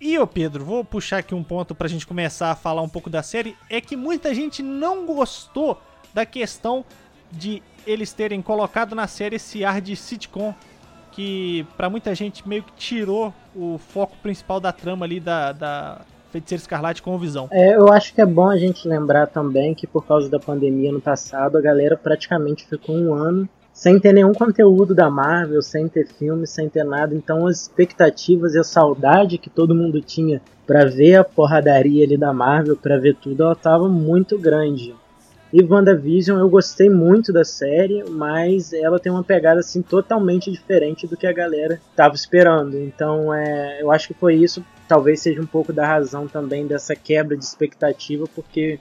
E, 0.00 0.18
ô 0.18 0.26
Pedro, 0.26 0.64
vou 0.64 0.82
puxar 0.82 1.18
aqui 1.18 1.34
um 1.34 1.44
ponto 1.44 1.74
pra 1.74 1.88
gente 1.88 2.06
começar 2.06 2.52
a 2.52 2.56
falar 2.56 2.80
um 2.80 2.88
pouco 2.88 3.10
da 3.10 3.22
série. 3.22 3.54
É 3.68 3.82
que 3.82 3.98
muita 3.98 4.34
gente 4.34 4.62
não 4.62 5.04
gostou 5.04 5.78
da 6.14 6.24
questão 6.24 6.82
de 7.30 7.62
eles 7.86 8.14
terem 8.14 8.40
colocado 8.40 8.94
na 8.94 9.06
série 9.06 9.36
esse 9.36 9.62
ar 9.62 9.82
de 9.82 9.94
sitcom 9.94 10.54
que 11.12 11.66
pra 11.76 11.90
muita 11.90 12.14
gente 12.14 12.48
meio 12.48 12.62
que 12.62 12.72
tirou 12.72 13.34
o 13.54 13.76
foco 13.76 14.16
principal 14.22 14.58
da 14.58 14.72
trama 14.72 15.04
ali 15.04 15.20
da, 15.20 15.52
da 15.52 16.00
Feiticeira 16.36 16.60
Escarlate 16.60 17.02
com 17.02 17.18
Visão. 17.18 17.48
É, 17.50 17.76
eu 17.76 17.90
acho 17.92 18.14
que 18.14 18.20
é 18.20 18.26
bom 18.26 18.48
a 18.48 18.58
gente 18.58 18.86
lembrar 18.86 19.26
também 19.26 19.74
que 19.74 19.86
por 19.86 20.04
causa 20.06 20.28
da 20.28 20.38
pandemia 20.38 20.92
no 20.92 21.00
passado, 21.00 21.56
a 21.56 21.60
galera 21.60 21.96
praticamente 21.96 22.66
ficou 22.66 22.94
um 22.94 23.14
ano 23.14 23.48
sem 23.72 23.98
ter 23.98 24.12
nenhum 24.12 24.32
conteúdo 24.32 24.94
da 24.94 25.10
Marvel, 25.10 25.60
sem 25.60 25.88
ter 25.88 26.06
filme, 26.06 26.46
sem 26.46 26.68
ter 26.68 26.84
nada. 26.84 27.14
Então 27.14 27.46
as 27.46 27.62
expectativas 27.62 28.54
e 28.54 28.58
a 28.58 28.64
saudade 28.64 29.38
que 29.38 29.50
todo 29.50 29.74
mundo 29.74 30.00
tinha 30.00 30.42
pra 30.66 30.84
ver 30.84 31.16
a 31.16 31.24
porradaria 31.24 32.04
ali 32.04 32.16
da 32.16 32.32
Marvel, 32.32 32.76
pra 32.76 32.98
ver 32.98 33.16
tudo, 33.16 33.42
ela 33.42 33.54
tava 33.54 33.88
muito 33.88 34.38
grande. 34.38 34.94
E 35.52 35.62
WandaVision 35.62 36.38
eu 36.38 36.48
gostei 36.48 36.90
muito 36.90 37.32
da 37.32 37.44
série, 37.44 38.04
mas 38.10 38.72
ela 38.72 38.98
tem 38.98 39.12
uma 39.12 39.24
pegada 39.24 39.60
assim 39.60 39.80
totalmente 39.80 40.50
diferente 40.50 41.06
do 41.06 41.16
que 41.16 41.26
a 41.26 41.32
galera 41.32 41.80
tava 41.94 42.14
esperando. 42.14 42.78
Então 42.78 43.32
é, 43.32 43.80
eu 43.80 43.90
acho 43.90 44.08
que 44.08 44.14
foi 44.14 44.34
isso, 44.34 44.62
talvez 44.88 45.20
seja 45.20 45.40
um 45.40 45.46
pouco 45.46 45.72
da 45.72 45.86
razão 45.86 46.26
também 46.28 46.66
dessa 46.66 46.94
quebra 46.96 47.36
de 47.36 47.44
expectativa, 47.44 48.26
porque 48.34 48.78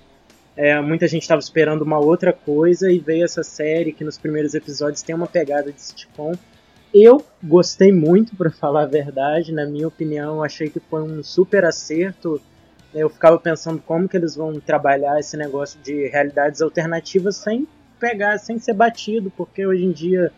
É, 0.58 0.80
muita 0.80 1.06
gente 1.06 1.24
estava 1.24 1.42
esperando 1.42 1.82
uma 1.82 2.00
outra 2.00 2.32
coisa 2.32 2.90
e 2.90 2.98
veio 2.98 3.26
essa 3.26 3.44
série 3.44 3.92
que 3.92 4.06
nos 4.06 4.18
primeiros 4.18 4.54
episódios 4.54 5.02
tem 5.04 5.14
uma 5.14 5.28
pegada 5.28 5.70
de 5.70 5.82
sitcom. 5.82 6.34
Eu 6.94 7.26
gostei 7.44 7.92
muito, 7.92 8.38
para 8.38 8.50
falar 8.64 8.84
a 8.84 8.86
verdade. 8.86 9.52
Na 9.52 9.66
minha 9.66 9.86
opinião, 9.86 10.42
achei 10.42 10.70
que 10.70 10.80
foi 10.80 11.04
um 11.04 11.22
super 11.22 11.66
acerto. 11.66 12.42
Eu 12.94 13.10
ficava 13.10 13.38
pensando 13.38 13.82
como 13.82 14.08
que 14.08 14.16
eles 14.16 14.34
vão 14.38 14.58
trabalhar 14.62 15.20
esse 15.20 15.36
negócio 15.36 15.78
de 15.82 16.08
realidades 16.08 16.62
alternativas 16.62 17.36
sem 17.36 17.68
pegar, 18.00 18.38
sem 18.38 18.58
ser 18.58 18.74
batido, 18.74 19.30
porque 19.36 19.66
hoje 19.68 19.84
em 19.84 19.92
dia 19.92 20.32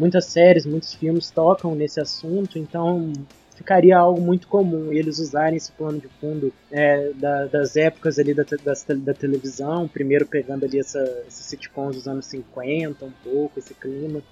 muitas 0.00 0.24
séries, 0.24 0.66
muitos 0.66 0.94
filmes 0.94 1.30
tocam 1.30 1.76
nesse 1.76 2.00
assunto, 2.00 2.58
então 2.58 3.12
ficaria 3.60 3.98
algo 3.98 4.22
muito 4.22 4.48
comum 4.48 4.90
e 4.90 4.98
eles 4.98 5.18
usarem 5.18 5.58
esse 5.58 5.70
plano 5.72 6.00
de 6.00 6.08
fundo 6.18 6.50
é, 6.72 7.10
da, 7.14 7.44
das 7.44 7.76
épocas 7.76 8.18
ali 8.18 8.32
da, 8.32 8.42
da, 8.42 8.72
da, 8.94 9.12
televisão, 9.12 9.86
primeiro 9.86 10.24
pegando 10.24 10.64
ali 10.64 10.78
essa, 10.78 10.98
esses 11.28 11.44
sitcoms 11.44 11.94
dos 11.94 12.08
anos 12.08 12.24
50, 12.24 13.04
um 13.04 13.12
pouco, 13.22 13.58
esse 13.58 13.74
clima. 13.74 14.22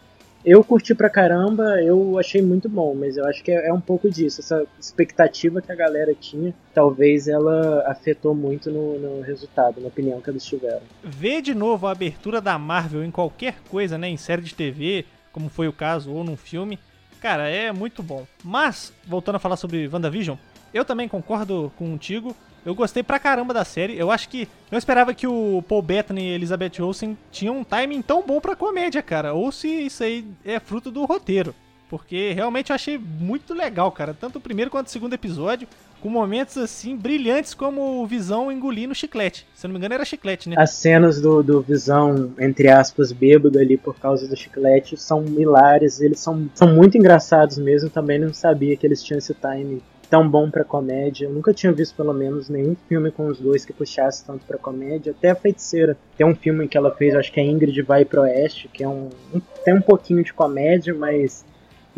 Eu 0.42 0.64
curti 0.64 0.94
pra 0.94 1.10
caramba, 1.10 1.82
eu 1.82 2.18
achei 2.18 2.40
muito 2.40 2.70
bom, 2.70 2.94
mas 2.94 3.18
eu 3.18 3.26
acho 3.26 3.42
que 3.44 3.50
é, 3.50 3.66
é, 3.66 3.72
um 3.72 3.80
pouco 3.80 4.08
disso. 4.08 4.40
Essa 4.40 4.64
expectativa 4.80 5.60
que 5.60 5.70
a 5.70 5.74
galera 5.74 6.14
tinha, 6.14 6.54
talvez 6.72 7.28
ela 7.28 7.84
afetou 7.86 8.34
muito 8.34 8.70
no, 8.70 8.98
no, 8.98 9.20
resultado, 9.20 9.78
na 9.78 9.88
opinião 9.88 10.22
que 10.22 10.30
eles 10.30 10.44
tiveram. 10.44 10.80
Ver 11.04 11.42
de 11.42 11.54
novo 11.54 11.86
a 11.86 11.90
abertura 11.90 12.40
da 12.40 12.58
Marvel 12.58 13.04
em 13.04 13.10
qualquer 13.10 13.56
coisa, 13.68 13.98
né, 13.98 14.08
em 14.08 14.16
série 14.16 14.40
de 14.40 14.54
TV, 14.54 15.04
como 15.32 15.50
foi 15.50 15.68
o 15.68 15.72
caso, 15.72 16.14
ou 16.14 16.24
num 16.24 16.36
filme, 16.36 16.78
cara, 17.20 17.48
é 17.48 17.72
muito 17.72 18.02
bom. 18.02 18.26
Mas, 18.42 18.92
voltando 19.06 19.36
a 19.36 19.40
falar 19.40 19.56
sobre 19.56 19.88
WandaVision, 19.88 20.36
eu 20.72 20.84
também 20.84 21.08
concordo 21.08 21.72
contigo. 21.76 22.36
Eu 22.64 22.74
gostei 22.74 23.02
pra 23.02 23.18
caramba 23.18 23.54
da 23.54 23.64
série. 23.64 23.96
Eu 23.96 24.10
acho 24.10 24.28
que. 24.28 24.48
Eu 24.70 24.78
esperava 24.78 25.14
que 25.14 25.26
o 25.26 25.62
Paul 25.66 25.80
Bettany 25.80 26.22
e 26.22 26.34
Elizabeth 26.34 26.80
Olsen 26.80 27.16
tinham 27.30 27.58
um 27.58 27.64
timing 27.64 28.02
tão 28.02 28.22
bom 28.26 28.40
pra 28.40 28.56
comédia, 28.56 29.02
cara. 29.02 29.32
Ou 29.32 29.50
se 29.50 29.68
isso 29.68 30.02
aí 30.02 30.26
é 30.44 30.58
fruto 30.58 30.90
do 30.90 31.04
roteiro. 31.04 31.54
Porque 31.88 32.32
realmente 32.32 32.70
eu 32.70 32.74
achei 32.74 32.98
muito 32.98 33.54
legal, 33.54 33.90
cara. 33.90 34.14
Tanto 34.14 34.36
o 34.36 34.40
primeiro 34.40 34.70
quanto 34.70 34.88
o 34.88 34.90
segundo 34.90 35.14
episódio. 35.14 35.66
Com 36.00 36.08
momentos 36.08 36.56
assim 36.56 36.96
brilhantes 36.96 37.54
como 37.54 38.00
o 38.00 38.06
Visão 38.06 38.52
engolindo 38.52 38.94
chiclete. 38.94 39.46
Se 39.52 39.66
eu 39.66 39.68
não 39.68 39.72
me 39.72 39.78
engano, 39.78 39.94
era 39.94 40.04
chiclete, 40.04 40.48
né? 40.48 40.54
As 40.56 40.74
cenas 40.74 41.20
do, 41.20 41.42
do 41.42 41.60
Visão, 41.60 42.32
entre 42.38 42.68
aspas, 42.68 43.10
bêbado 43.10 43.58
ali 43.58 43.76
por 43.76 43.96
causa 43.98 44.28
do 44.28 44.36
chiclete 44.36 44.96
são 44.96 45.24
hilárias. 45.24 46.00
Eles 46.00 46.20
são, 46.20 46.48
são 46.54 46.72
muito 46.72 46.96
engraçados 46.96 47.58
mesmo. 47.58 47.90
Também 47.90 48.18
não 48.18 48.32
sabia 48.32 48.76
que 48.76 48.86
eles 48.86 49.02
tinham 49.02 49.18
esse 49.18 49.34
timing 49.34 49.82
tão 50.08 50.28
bom 50.28 50.50
para 50.50 50.64
comédia. 50.64 51.26
Eu 51.26 51.32
nunca 51.32 51.52
tinha 51.52 51.72
visto 51.72 51.94
pelo 51.94 52.12
menos 52.12 52.48
nenhum 52.48 52.76
filme 52.88 53.10
com 53.10 53.26
os 53.26 53.38
dois 53.38 53.64
que 53.64 53.72
puxasse 53.72 54.24
tanto 54.24 54.44
para 54.46 54.58
comédia. 54.58 55.12
Até 55.16 55.30
a 55.30 55.34
Feiticeira 55.34 55.96
tem 56.16 56.26
um 56.26 56.34
filme 56.34 56.66
que 56.68 56.76
ela 56.76 56.94
fez, 56.94 57.14
acho 57.14 57.32
que 57.32 57.40
é 57.40 57.44
Ingrid 57.44 57.82
vai 57.82 58.04
pro 58.04 58.22
Oeste, 58.22 58.68
que 58.68 58.82
é 58.82 58.88
um, 58.88 59.10
um 59.34 59.40
tem 59.64 59.74
um 59.74 59.82
pouquinho 59.82 60.22
de 60.24 60.32
comédia, 60.32 60.94
mas 60.94 61.44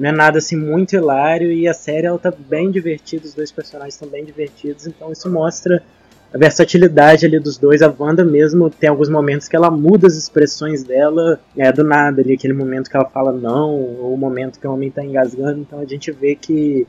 não 0.01 0.09
é 0.09 0.13
nada 0.13 0.39
assim 0.39 0.57
muito 0.57 0.97
hilário 0.97 1.53
e 1.53 1.69
a 1.69 1.75
série 1.75 2.07
ela 2.07 2.19
tá 2.19 2.33
bem 2.33 2.71
divertida, 2.71 3.27
os 3.27 3.35
dois 3.35 3.53
personagens 3.53 3.93
estão 3.93 4.09
bem 4.09 4.25
divertidos, 4.25 4.87
então 4.87 5.13
isso 5.13 5.31
mostra 5.31 5.83
a 6.33 6.39
versatilidade 6.39 7.27
ali 7.27 7.39
dos 7.39 7.59
dois. 7.59 7.83
A 7.83 7.95
Wanda 7.99 8.25
mesmo 8.25 8.71
tem 8.71 8.89
alguns 8.89 9.11
momentos 9.11 9.47
que 9.47 9.55
ela 9.55 9.71
muda 9.71 10.07
as 10.07 10.17
expressões 10.17 10.83
dela 10.83 11.39
é, 11.55 11.71
do 11.71 11.85
nada 11.85 12.23
ali, 12.23 12.33
aquele 12.33 12.55
momento 12.55 12.89
que 12.89 12.97
ela 12.97 13.11
fala 13.11 13.31
não, 13.31 13.75
ou 13.75 14.15
o 14.15 14.17
momento 14.17 14.59
que 14.59 14.67
o 14.67 14.73
homem 14.73 14.91
tá 14.91 15.05
engasgando, 15.05 15.61
então 15.61 15.81
a 15.81 15.85
gente 15.85 16.11
vê 16.11 16.35
que 16.35 16.87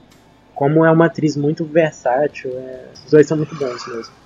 como 0.56 0.86
é 0.86 0.92
uma 0.92 1.08
atriz 1.08 1.36
muito 1.36 1.66
versátil, 1.66 2.52
é, 2.52 2.86
os 2.94 3.12
dois 3.12 3.28
são 3.28 3.36
muito 3.36 3.54
bons 3.56 3.88
mesmo. 3.88 4.21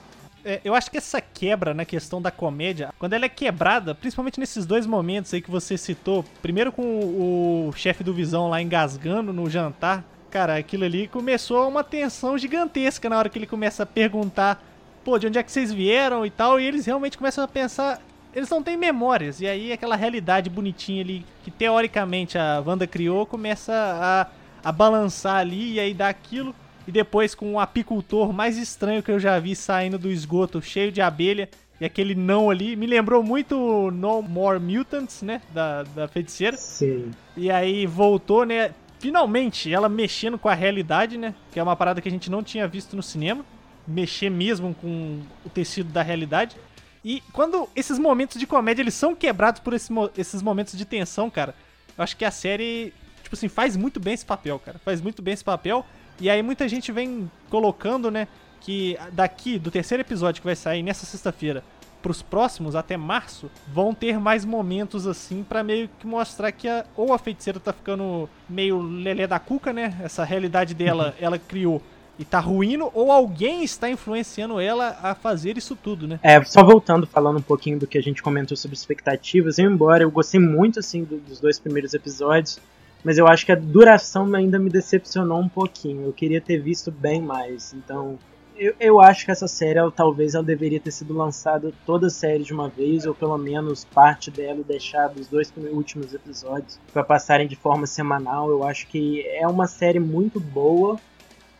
É, 0.46 0.62
eu 0.64 0.76
acho 0.76 0.92
que 0.92 0.98
essa 0.98 1.20
quebra 1.20 1.74
na 1.74 1.84
questão 1.84 2.22
da 2.22 2.30
comédia, 2.30 2.94
quando 3.00 3.14
ela 3.14 3.26
é 3.26 3.30
quebrada, 3.30 3.96
principalmente 3.96 4.40
nesses 4.40 4.64
dois 4.64 4.86
momentos 4.86 5.34
aí 5.34 5.42
que 5.42 5.50
você 5.50 5.76
citou, 5.76 6.24
primeiro 6.40 6.72
com 6.72 6.84
o, 6.84 7.70
o 7.70 7.74
chefe 7.74 8.04
do 8.04 8.14
Visão 8.14 8.48
lá 8.48 8.62
engasgando 8.62 9.34
no 9.34 9.50
jantar, 9.50 10.04
cara, 10.30 10.56
aquilo 10.56 10.84
ali 10.84 11.08
começou 11.08 11.68
uma 11.68 11.84
tensão 11.84 12.38
gigantesca 12.38 13.10
na 13.10 13.18
hora 13.18 13.28
que 13.28 13.40
ele 13.40 13.48
começa 13.48 13.82
a 13.82 13.88
perguntar, 13.88 14.64
pô, 15.04 15.18
de 15.18 15.26
onde 15.26 15.40
é 15.40 15.44
que 15.44 15.52
vocês 15.52 15.74
vieram 15.74 16.24
e 16.24 16.30
tal, 16.30 16.60
e 16.60 16.66
eles 16.66 16.86
realmente 16.86 17.18
começam 17.18 17.44
a 17.44 17.48
pensar, 17.48 18.00
eles 18.32 18.50
não 18.50 18.62
têm 18.62 18.78
memórias, 18.78 19.42
e 19.42 19.48
aí 19.48 19.74
aquela 19.74 19.96
realidade 19.96 20.48
bonitinha 20.48 21.02
ali 21.02 21.26
que 21.44 21.50
teoricamente 21.50 22.38
a 22.38 22.62
Wanda 22.64 22.86
criou 22.86 23.26
começa 23.26 23.74
a 23.74 24.28
a 24.66 24.72
balançar 24.72 25.36
ali 25.36 25.74
e 25.74 25.80
aí 25.80 25.94
dá 25.94 26.10
aquilo. 26.10 26.56
E 26.88 26.92
depois 26.92 27.34
com 27.34 27.54
um 27.54 27.60
apicultor 27.60 28.32
mais 28.32 28.58
estranho 28.58 29.02
que 29.02 29.12
eu 29.12 29.20
já 29.20 29.40
vi 29.40 29.56
saindo 29.56 29.98
do 29.98 30.12
esgoto, 30.12 30.62
cheio 30.62 30.92
de 30.92 31.02
abelha. 31.02 31.50
E 31.80 31.86
aquele 31.86 32.16
não 32.16 32.50
ali, 32.50 32.76
me 32.76 32.86
lembrou 32.86 33.22
muito 33.22 33.92
No 33.92 34.22
More 34.22 34.60
Mutants, 34.60 35.22
né? 35.22 35.42
Da, 35.54 35.84
da 35.84 36.08
feiticeira. 36.08 36.56
Sim. 36.56 37.12
E 37.36 37.52
aí 37.52 37.86
voltou, 37.86 38.46
né? 38.46 38.74
Finalmente, 39.00 39.74
ela 39.74 39.90
mexendo 39.90 40.38
com 40.38 40.48
a 40.48 40.54
realidade, 40.54 41.18
né? 41.18 41.36
Que 41.52 41.60
é 41.60 41.64
uma 41.64 41.76
parada 41.76 42.00
que 42.00 42.08
a 42.08 42.12
gente 42.12 42.32
não 42.32 42.42
tinha 42.42 42.68
visto 42.68 42.96
no 42.96 43.04
cinema. 43.04 43.44
Mexer 43.88 44.30
mesmo 44.30 44.74
com 44.76 45.20
o 45.46 45.50
tecido 45.50 45.92
da 45.92 46.02
realidade. 46.02 46.56
E 47.04 47.22
quando 47.34 47.68
esses 47.76 48.00
momentos 48.00 48.40
de 48.40 48.48
comédia 48.48 48.82
eles 48.82 48.94
são 48.94 49.14
quebrados 49.14 49.60
por 49.60 49.74
esse, 49.74 49.92
esses 50.18 50.42
momentos 50.42 50.78
de 50.78 50.86
tensão, 50.86 51.30
cara, 51.30 51.54
eu 51.98 52.04
acho 52.04 52.18
que 52.18 52.26
a 52.26 52.32
série 52.32 52.94
tipo 53.26 53.36
assim, 53.36 53.48
faz 53.48 53.76
muito 53.76 54.00
bem 54.00 54.14
esse 54.14 54.26
papel, 54.26 54.58
cara. 54.60 54.80
Faz 54.80 55.02
muito 55.02 55.22
bem 55.22 55.34
esse 55.34 55.44
papel. 55.44 55.86
E 56.20 56.30
aí 56.30 56.42
muita 56.42 56.68
gente 56.68 56.92
vem 56.92 57.30
colocando, 57.50 58.10
né, 58.10 58.28
que 58.62 58.98
daqui, 59.12 59.60
do 59.60 59.70
terceiro 59.70 60.02
episódio 60.02 60.42
que 60.42 60.48
vai 60.48 60.56
sair 60.56 60.82
nessa 60.82 61.06
sexta-feira, 61.06 61.64
pros 62.06 62.22
próximos, 62.22 62.76
até 62.76 62.96
março, 62.96 63.50
vão 63.74 63.92
ter 63.92 64.20
mais 64.20 64.46
momentos 64.46 65.08
assim 65.08 65.44
para 65.44 65.64
meio 65.64 65.90
que 66.00 66.06
mostrar 66.06 66.52
que 66.52 66.68
a, 66.68 66.86
ou 66.96 67.12
a 67.12 67.18
feiticeira 67.18 67.60
tá 67.60 67.74
ficando 67.74 68.30
meio 68.48 68.80
lelé 68.80 69.26
da 69.26 69.40
cuca, 69.40 69.74
né? 69.74 69.98
Essa 70.04 70.24
realidade 70.24 70.76
dela, 70.76 71.16
ela 71.20 71.40
criou 71.40 71.82
e 72.18 72.24
tá 72.24 72.40
ruindo, 72.40 72.92
ou 72.94 73.12
alguém 73.12 73.64
está 73.64 73.90
influenciando 73.90 74.60
ela 74.60 74.98
a 75.02 75.16
fazer 75.16 75.58
isso 75.58 75.76
tudo, 75.76 76.08
né? 76.08 76.20
É, 76.22 76.42
só 76.44 76.64
voltando, 76.64 77.08
falando 77.08 77.40
um 77.40 77.42
pouquinho 77.42 77.80
do 77.80 77.88
que 77.88 77.98
a 77.98 78.02
gente 78.02 78.22
comentou 78.22 78.56
sobre 78.56 78.78
expectativas, 78.78 79.58
embora 79.58 80.04
eu 80.04 80.12
gostei 80.12 80.40
muito, 80.40 80.80
assim, 80.80 81.04
do, 81.04 81.18
dos 81.18 81.40
dois 81.40 81.60
primeiros 81.60 81.94
episódios, 81.94 82.60
mas 83.06 83.20
eu 83.20 83.28
acho 83.28 83.46
que 83.46 83.52
a 83.52 83.56
duração 83.56 84.34
ainda 84.34 84.58
me 84.58 84.68
decepcionou 84.68 85.40
um 85.40 85.48
pouquinho. 85.48 86.06
Eu 86.06 86.12
queria 86.12 86.42
ter 86.42 86.58
visto 86.58 86.92
bem 86.92 87.22
mais. 87.22 87.72
Então, 87.72 88.18
eu, 88.58 88.74
eu 88.80 89.00
acho 89.00 89.26
que 89.26 89.32
essa 89.32 89.48
série, 89.48 89.78
ela, 89.78 89.92
talvez 89.92 90.34
ela 90.34 90.44
deveria 90.44 90.80
ter 90.80 90.90
sido 90.90 91.14
lançada 91.14 91.72
toda 91.86 92.08
a 92.08 92.10
série 92.10 92.44
de 92.44 92.52
uma 92.52 92.68
vez, 92.68 93.06
ou 93.06 93.14
pelo 93.14 93.38
menos 93.38 93.86
parte 93.86 94.32
dela 94.32 94.64
deixada 94.68 95.22
os 95.22 95.28
dois 95.28 95.54
últimos 95.72 96.16
episódios 96.16 96.80
para 96.92 97.04
passarem 97.04 97.48
de 97.48 97.56
forma 97.56 97.86
semanal. 97.86 98.50
Eu 98.50 98.64
acho 98.64 98.88
que 98.88 99.22
é 99.28 99.46
uma 99.48 99.68
série 99.68 100.00
muito 100.00 100.40
boa, 100.40 101.00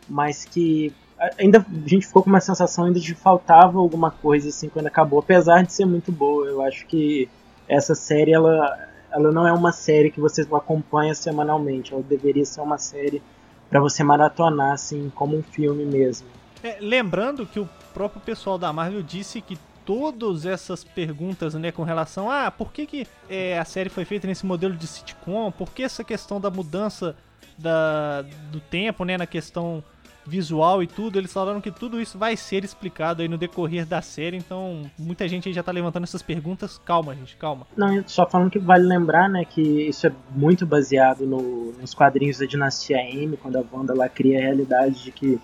mas 0.10 0.46
que 0.46 0.92
ainda 1.38 1.60
a 1.60 1.88
gente 1.88 2.08
ficou 2.08 2.24
com 2.24 2.30
uma 2.32 2.42
sensação 2.42 2.86
ainda 2.86 3.00
de 3.00 3.14
faltava 3.14 3.78
alguma 3.78 4.10
coisa 4.10 4.50
assim 4.50 4.68
quando 4.68 4.88
acabou, 4.88 5.20
apesar 5.20 5.62
de 5.62 5.72
ser 5.72 5.86
muito 5.86 6.12
boa. 6.12 6.48
Eu 6.48 6.64
acho 6.64 6.88
que 6.88 7.30
essa 7.68 7.94
série 7.94 8.32
ela 8.32 8.95
ela 9.16 9.32
não 9.32 9.48
é 9.48 9.54
uma 9.54 9.72
série 9.72 10.12
que 10.12 10.20
você 10.20 10.42
acompanha 10.42 11.16
semanalmente. 11.16 11.94
Ela 11.94 12.04
deveria 12.04 12.46
ser 12.46 12.60
uma 12.60 12.78
série 12.78 13.22
para 13.70 13.80
você 13.80 14.04
maratonar, 14.04 14.74
assim, 14.74 15.10
como 15.16 15.38
um 15.38 15.42
filme 15.42 15.86
mesmo. 15.86 16.28
É, 16.62 16.78
lembrando 16.82 17.46
que 17.46 17.60
o 17.60 17.70
próprio 17.94 18.22
pessoal 18.22 18.58
da 18.58 18.74
Marvel 18.74 19.02
disse 19.02 19.40
que 19.40 19.58
todas 19.86 20.46
essas 20.46 20.84
perguntas, 20.84 21.54
né, 21.54 21.72
com 21.72 21.84
relação 21.84 22.30
a 22.30 22.48
ah, 22.48 22.52
por 22.52 22.74
que, 22.74 22.86
que 22.86 23.08
é, 23.30 23.58
a 23.58 23.64
série 23.64 23.90
foi 23.90 24.04
feita 24.04 24.28
nesse 24.28 24.46
modelo 24.46 24.76
de 24.76 24.88
sitcom, 24.88 25.52
por 25.52 25.72
que 25.72 25.84
essa 25.84 26.04
questão 26.04 26.42
da 26.42 26.50
mudança 26.50 27.16
da, 27.58 28.24
do 28.52 28.60
tempo, 28.60 29.06
né, 29.06 29.18
na 29.18 29.28
questão 29.28 29.84
visual 30.26 30.82
e 30.82 30.88
tudo, 30.88 31.20
eles 31.20 31.32
falaram 31.32 31.62
que 31.62 31.72
tudo 31.72 32.02
isso 32.02 32.18
vai 32.18 32.36
ser 32.36 32.64
explicado 32.64 33.22
aí 33.22 33.28
no 33.28 33.38
decorrer 33.38 33.86
da 33.86 34.02
série, 34.02 34.38
então 34.38 34.90
muita 34.98 35.28
gente 35.28 35.48
aí 35.48 35.54
já 35.54 35.64
tá 35.64 35.72
levantando 35.72 36.04
essas 36.04 36.22
perguntas. 36.22 36.80
Calma, 36.84 37.16
gente, 37.16 37.36
calma. 37.38 37.68
Não, 37.78 38.04
só 38.08 38.28
falando 38.28 38.50
que 38.50 38.60
vale 38.60 38.86
lembrar, 38.86 39.30
né, 39.30 39.46
que 39.46 39.62
isso 39.62 40.08
é 40.08 40.12
muito 40.32 40.66
baseado 40.66 41.26
no, 41.26 41.74
nos 41.80 41.94
quadrinhos 41.94 42.40
da 42.40 42.46
Dinastia 42.46 42.98
M, 42.98 43.38
quando 43.38 43.58
a 43.58 43.64
Wanda 43.72 43.94
lá 43.94 44.10
cria 44.10 44.40
a 44.40 44.42
realidade 44.42 45.04
de 45.04 45.12
que 45.12 45.40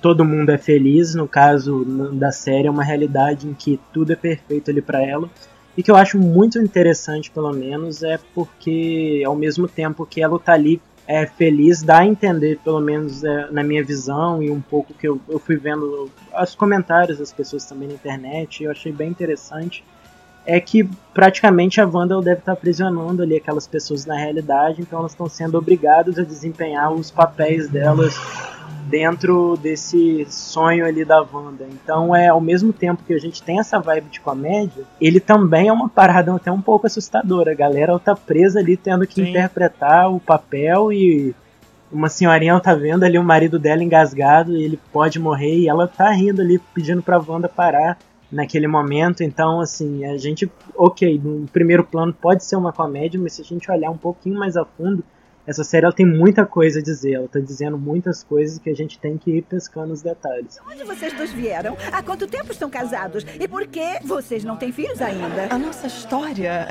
todo 0.00 0.24
mundo 0.24 0.50
é 0.50 0.58
feliz, 0.58 1.14
no 1.14 1.28
caso 1.28 1.84
da 2.12 2.32
série 2.32 2.66
é 2.66 2.70
uma 2.70 2.82
realidade 2.82 3.46
em 3.46 3.54
que 3.54 3.78
tudo 3.92 4.12
é 4.12 4.16
perfeito 4.16 4.70
ali 4.70 4.82
para 4.82 5.00
ela. 5.00 5.30
E 5.76 5.82
que 5.82 5.90
eu 5.90 5.96
acho 5.96 6.18
muito 6.18 6.58
interessante, 6.58 7.30
pelo 7.30 7.50
menos, 7.52 8.02
é 8.02 8.18
porque 8.34 9.22
ao 9.24 9.34
mesmo 9.34 9.66
tempo 9.66 10.04
que 10.04 10.20
ela 10.20 10.38
tá 10.38 10.52
ali 10.52 10.82
é, 11.06 11.26
feliz, 11.26 11.82
dá 11.82 11.98
a 11.98 12.06
entender, 12.06 12.58
pelo 12.62 12.80
menos 12.80 13.24
é, 13.24 13.50
na 13.50 13.62
minha 13.62 13.82
visão 13.82 14.42
e 14.42 14.50
um 14.50 14.60
pouco 14.60 14.94
que 14.94 15.08
eu, 15.08 15.20
eu 15.28 15.38
fui 15.38 15.56
vendo 15.56 16.10
os 16.40 16.54
comentários 16.54 17.18
das 17.18 17.32
pessoas 17.32 17.64
também 17.64 17.88
na 17.88 17.94
internet, 17.94 18.62
eu 18.62 18.70
achei 18.70 18.92
bem 18.92 19.10
interessante, 19.10 19.84
é 20.44 20.60
que 20.60 20.88
praticamente 21.14 21.80
a 21.80 21.86
Wanda 21.86 22.20
deve 22.20 22.40
estar 22.40 22.52
aprisionando 22.52 23.22
ali 23.22 23.36
aquelas 23.36 23.66
pessoas 23.66 24.06
na 24.06 24.16
realidade, 24.16 24.80
então 24.80 24.98
elas 24.98 25.12
estão 25.12 25.28
sendo 25.28 25.56
obrigadas 25.56 26.18
a 26.18 26.22
desempenhar 26.22 26.92
os 26.92 27.10
papéis 27.10 27.68
delas 27.68 28.14
dentro 28.92 29.56
desse 29.56 30.26
sonho 30.28 30.84
ali 30.84 31.02
da 31.02 31.22
Wanda. 31.22 31.66
Então 31.72 32.14
é 32.14 32.28
ao 32.28 32.42
mesmo 32.42 32.74
tempo 32.74 33.02
que 33.02 33.14
a 33.14 33.18
gente 33.18 33.42
tem 33.42 33.58
essa 33.58 33.78
vibe 33.78 34.10
de 34.10 34.20
comédia, 34.20 34.84
ele 35.00 35.18
também 35.18 35.68
é 35.68 35.72
uma 35.72 35.88
parada 35.88 36.34
até 36.36 36.52
um 36.52 36.60
pouco 36.60 36.86
assustadora. 36.86 37.52
A 37.52 37.54
galera 37.54 37.98
tá 37.98 38.14
presa 38.14 38.60
ali 38.60 38.76
tendo 38.76 39.06
que 39.06 39.14
Sim. 39.14 39.30
interpretar 39.30 40.12
o 40.12 40.20
papel 40.20 40.92
e 40.92 41.34
uma 41.90 42.10
senhorinha 42.10 42.60
tá 42.60 42.74
vendo 42.74 43.02
ali 43.04 43.18
o 43.18 43.24
marido 43.24 43.58
dela 43.58 43.82
engasgado 43.82 44.54
e 44.54 44.62
ele 44.62 44.78
pode 44.92 45.18
morrer 45.18 45.56
e 45.56 45.68
ela 45.68 45.88
tá 45.88 46.10
rindo 46.10 46.42
ali 46.42 46.58
pedindo 46.74 47.02
pra 47.02 47.18
Wanda 47.18 47.48
parar 47.48 47.96
naquele 48.30 48.66
momento. 48.66 49.22
Então, 49.22 49.58
assim, 49.58 50.04
a 50.04 50.18
gente, 50.18 50.50
ok, 50.76 51.18
no 51.18 51.46
primeiro 51.48 51.82
plano 51.82 52.12
pode 52.12 52.44
ser 52.44 52.56
uma 52.56 52.74
comédia, 52.74 53.18
mas 53.18 53.32
se 53.32 53.40
a 53.40 53.44
gente 53.44 53.70
olhar 53.70 53.90
um 53.90 53.96
pouquinho 53.96 54.38
mais 54.38 54.54
a 54.54 54.66
fundo, 54.66 55.02
essa 55.46 55.64
série 55.64 55.84
ela 55.84 55.92
tem 55.94 56.06
muita 56.06 56.46
coisa 56.46 56.78
a 56.78 56.82
dizer. 56.82 57.14
Ela 57.14 57.28
tá 57.28 57.40
dizendo 57.40 57.76
muitas 57.78 58.22
coisas 58.22 58.58
que 58.58 58.70
a 58.70 58.74
gente 58.74 58.98
tem 58.98 59.18
que 59.18 59.30
ir 59.38 59.42
pescando 59.42 59.92
os 59.92 60.00
detalhes. 60.02 60.58
Onde 60.70 60.84
vocês 60.84 61.12
dois 61.14 61.32
vieram? 61.32 61.76
Há 61.92 62.02
quanto 62.02 62.26
tempo 62.26 62.52
estão 62.52 62.70
casados? 62.70 63.24
E 63.40 63.48
por 63.48 63.66
que 63.66 63.98
vocês 64.04 64.44
não 64.44 64.56
têm 64.56 64.70
filhos 64.72 65.00
ainda? 65.02 65.48
A 65.52 65.58
nossa 65.58 65.86
história. 65.86 66.68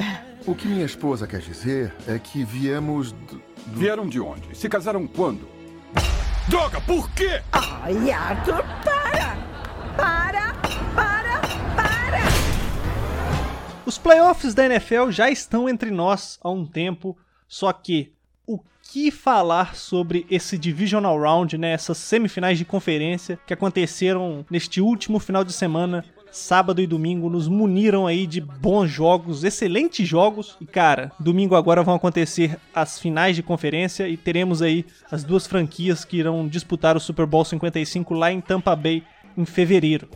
O 0.48 0.56
que 0.56 0.68
minha 0.68 0.86
esposa 0.86 1.28
quer 1.28 1.40
dizer 1.42 1.94
é 2.08 2.18
que 2.18 2.44
viemos. 2.44 3.12
do- 3.12 3.42
Vieram 3.68 4.08
de 4.08 4.20
onde? 4.20 4.58
Se 4.58 4.68
casaram 4.68 5.06
quando? 5.06 5.48
Droga, 6.50 6.82
por 6.82 7.10
quê? 7.12 7.42
Ai, 7.52 8.10
Arthur, 8.12 8.64
para! 8.84 9.38
Para! 9.96 10.54
Para! 10.96 11.42
Para! 11.76 12.22
Os 13.86 13.98
playoffs 14.00 14.54
da 14.56 14.66
NFL 14.66 15.12
já 15.12 15.30
estão 15.30 15.70
entre 15.70 15.92
nós 15.92 16.40
há 16.42 16.50
um 16.50 16.66
tempo, 16.66 17.16
só 17.48 17.72
que 17.72 18.12
que 18.92 19.10
falar 19.10 19.74
sobre 19.74 20.26
esse 20.30 20.58
Divisional 20.58 21.18
Round, 21.18 21.58
né, 21.58 21.72
essas 21.72 21.98
semifinais 21.98 22.58
de 22.58 22.66
conferência 22.66 23.40
que 23.48 23.54
aconteceram 23.54 24.46
neste 24.52 24.82
último 24.82 25.18
final 25.18 25.46
de 25.46 25.54
semana, 25.54 26.04
sábado 26.30 26.82
e 26.82 26.88
domingo, 26.88 27.30
nos 27.30 27.48
muniram 27.48 28.06
aí 28.06 28.28
de 28.28 28.42
bons 28.42 28.90
jogos, 28.90 29.46
excelentes 29.46 30.06
jogos. 30.06 30.58
E 30.60 30.66
cara, 30.66 31.10
domingo 31.18 31.56
agora 31.56 31.84
vão 31.84 31.96
acontecer 31.96 32.60
as 32.76 33.00
finais 33.00 33.34
de 33.34 33.42
conferência 33.42 34.10
e 34.10 34.18
teremos 34.18 34.62
aí 34.62 34.86
as 35.10 35.24
duas 35.24 35.48
franquias 35.48 36.04
que 36.04 36.18
irão 36.18 36.46
disputar 36.46 36.98
o 36.98 37.00
Super 37.00 37.26
Bowl 37.26 37.46
55 37.46 38.14
lá 38.14 38.30
em 38.30 38.42
Tampa 38.42 38.76
Bay 38.76 39.04
em 39.38 39.46
fevereiro. 39.46 40.10